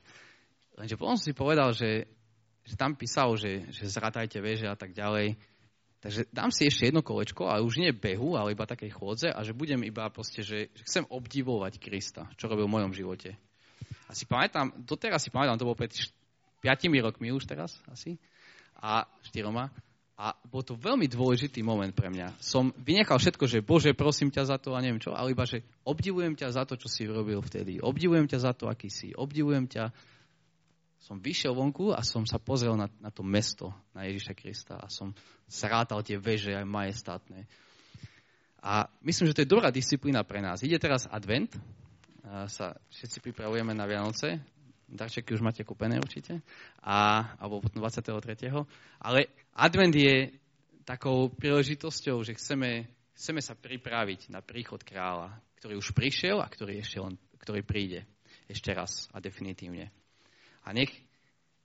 Lenže 0.76 1.00
potom 1.00 1.16
som 1.16 1.24
si 1.24 1.32
povedal, 1.32 1.72
že, 1.72 2.12
že 2.68 2.76
tam 2.76 3.00
písal, 3.00 3.40
že, 3.40 3.64
že 3.72 3.88
zratajte 3.88 4.44
veže 4.44 4.68
a 4.68 4.76
tak 4.76 4.92
ďalej. 4.92 5.40
Takže 6.04 6.28
dám 6.36 6.52
si 6.52 6.68
ešte 6.68 6.92
jedno 6.92 7.00
kolečko, 7.00 7.48
ale 7.48 7.64
už 7.64 7.80
nie 7.80 7.96
behu, 7.96 8.36
ale 8.36 8.52
iba 8.52 8.68
takej 8.68 8.92
chôdze 8.92 9.32
a 9.32 9.40
že 9.48 9.56
budem 9.56 9.80
iba 9.88 10.12
proste, 10.12 10.44
že, 10.44 10.68
že 10.76 10.84
chcem 10.84 11.08
obdivovať 11.08 11.80
Krista, 11.80 12.28
čo 12.36 12.52
robil 12.52 12.68
v 12.68 12.76
mojom 12.76 12.92
živote. 12.92 13.40
A 14.10 14.18
si 14.18 14.28
pamätám, 14.28 14.76
doteraz 14.84 15.24
si 15.24 15.32
pamätám, 15.32 15.56
to 15.56 15.64
bolo 15.64 15.80
pred 15.80 15.96
5 16.60 17.08
rokmi 17.08 17.32
už 17.32 17.48
teraz 17.48 17.80
asi, 17.88 18.20
a 18.82 19.08
4 19.32 19.48
a 20.22 20.38
bol 20.46 20.62
to 20.62 20.78
veľmi 20.78 21.10
dôležitý 21.10 21.66
moment 21.66 21.90
pre 21.90 22.14
mňa. 22.14 22.38
Som 22.38 22.70
vynechal 22.78 23.18
všetko, 23.18 23.50
že 23.50 23.66
Bože, 23.66 23.98
prosím 23.98 24.30
ťa 24.30 24.54
za 24.54 24.58
to 24.62 24.78
a 24.78 24.84
neviem 24.86 25.02
čo, 25.02 25.18
ale 25.18 25.34
iba, 25.34 25.50
že 25.50 25.66
obdivujem 25.82 26.38
ťa 26.38 26.62
za 26.62 26.64
to, 26.70 26.78
čo 26.78 26.86
si 26.86 27.10
robil 27.10 27.42
vtedy. 27.42 27.82
Obdivujem 27.82 28.30
ťa 28.30 28.38
za 28.38 28.54
to, 28.54 28.70
aký 28.70 28.94
si. 28.94 29.18
Obdivujem 29.18 29.66
ťa 29.66 29.90
som 31.02 31.18
vyšiel 31.18 31.58
vonku 31.58 31.90
a 31.90 32.06
som 32.06 32.30
sa 32.30 32.38
pozrel 32.38 32.78
na, 32.78 32.86
na 33.02 33.10
to 33.10 33.26
mesto, 33.26 33.74
na 33.98 34.06
Ježiša 34.06 34.38
Krista 34.38 34.78
a 34.78 34.86
som 34.94 35.18
zrátal 35.50 36.06
tie 36.06 36.22
veže 36.22 36.54
aj 36.54 36.70
majestátne. 36.70 37.50
A 38.62 38.86
myslím, 39.02 39.34
že 39.34 39.42
to 39.42 39.42
je 39.42 39.50
dobrá 39.50 39.74
disciplína 39.74 40.22
pre 40.22 40.38
nás. 40.38 40.62
Ide 40.62 40.78
teraz 40.78 41.10
advent, 41.10 41.50
sa 42.46 42.78
všetci 42.94 43.26
pripravujeme 43.26 43.74
na 43.74 43.90
Vianoce, 43.90 44.38
darčeky 44.92 45.34
už 45.34 45.42
máte 45.42 45.64
kúpené 45.64 45.98
určite, 45.98 46.44
a, 46.84 47.24
alebo 47.40 47.64
potom 47.64 47.80
23. 47.80 48.52
Ale 49.00 49.32
advent 49.56 49.96
je 49.96 50.36
takou 50.84 51.32
príležitosťou, 51.32 52.22
že 52.28 52.36
chceme, 52.36 52.86
chceme 53.16 53.42
sa 53.42 53.56
pripraviť 53.56 54.30
na 54.30 54.44
príchod 54.44 54.84
kráľa, 54.84 55.32
ktorý 55.64 55.80
už 55.80 55.96
prišiel 55.96 56.44
a 56.44 56.52
ktorý 56.52 56.84
ešte 56.84 57.00
len, 57.00 57.16
ktorý 57.40 57.64
príde 57.64 58.04
ešte 58.52 58.76
raz 58.76 59.08
a 59.16 59.24
definitívne. 59.24 59.90
A 60.68 60.76
nech, 60.76 60.92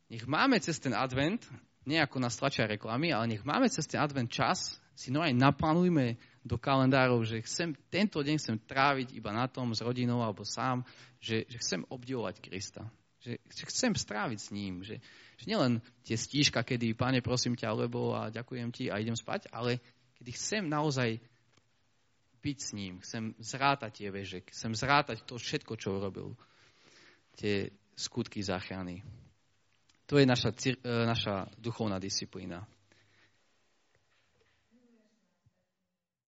nech 0.09 0.25
máme 0.25 0.63
cez 0.63 0.79
ten 0.79 0.95
advent, 0.95 1.43
nie 1.87 1.99
ako 1.99 2.23
nás 2.23 2.39
tlačia 2.39 2.71
reklamy, 2.71 3.11
ale 3.11 3.35
nech 3.35 3.43
máme 3.43 3.67
cez 3.71 3.87
ten 3.87 3.99
advent 3.99 4.31
čas, 4.31 4.79
si 4.97 5.13
no 5.13 5.21
aj 5.21 5.37
naplánujme 5.37 6.17
do 6.41 6.57
kalendárov, 6.57 7.21
že 7.27 7.45
chcem, 7.45 7.77
tento 7.93 8.23
deň 8.25 8.37
chcem 8.41 8.57
tráviť 8.65 9.13
iba 9.13 9.29
na 9.35 9.45
tom 9.51 9.75
s 9.77 9.85
rodinou 9.85 10.25
alebo 10.25 10.47
sám, 10.47 10.87
že, 11.21 11.45
že 11.51 11.61
chcem 11.61 11.85
obdivovať 11.91 12.41
Krista. 12.41 12.87
Že, 13.25 13.39
chcem 13.73 13.93
stráviť 13.95 14.39
s 14.39 14.49
ním. 14.53 14.85
Že, 14.85 15.01
že 15.37 15.45
nielen 15.45 15.85
tie 16.05 16.17
stížka, 16.17 16.63
kedy, 16.63 16.97
páne, 16.97 17.25
prosím 17.25 17.57
ťa, 17.57 17.73
alebo 17.73 18.13
a 18.17 18.29
ďakujem 18.29 18.69
ti 18.73 18.89
a 18.89 19.01
idem 19.01 19.17
spať, 19.17 19.49
ale 19.53 19.81
kedy 20.21 20.31
chcem 20.33 20.65
naozaj 20.69 21.21
byť 22.47 22.59
s 22.63 22.71
ním, 22.79 23.03
chcem 23.03 23.35
zrátať 23.43 23.91
tie 23.91 24.09
veže, 24.15 24.39
chcem 24.55 24.71
zrátať 24.71 25.27
to 25.27 25.35
všetko, 25.35 25.75
čo 25.75 25.99
urobil. 25.99 26.39
Tie 27.35 27.75
skutky 27.99 28.39
záchrany. 28.45 29.03
To 30.07 30.23
je 30.23 30.27
naša, 30.29 30.55
e, 30.55 30.79
naša 30.87 31.51
duchovná 31.59 31.99
disciplína. 31.99 32.63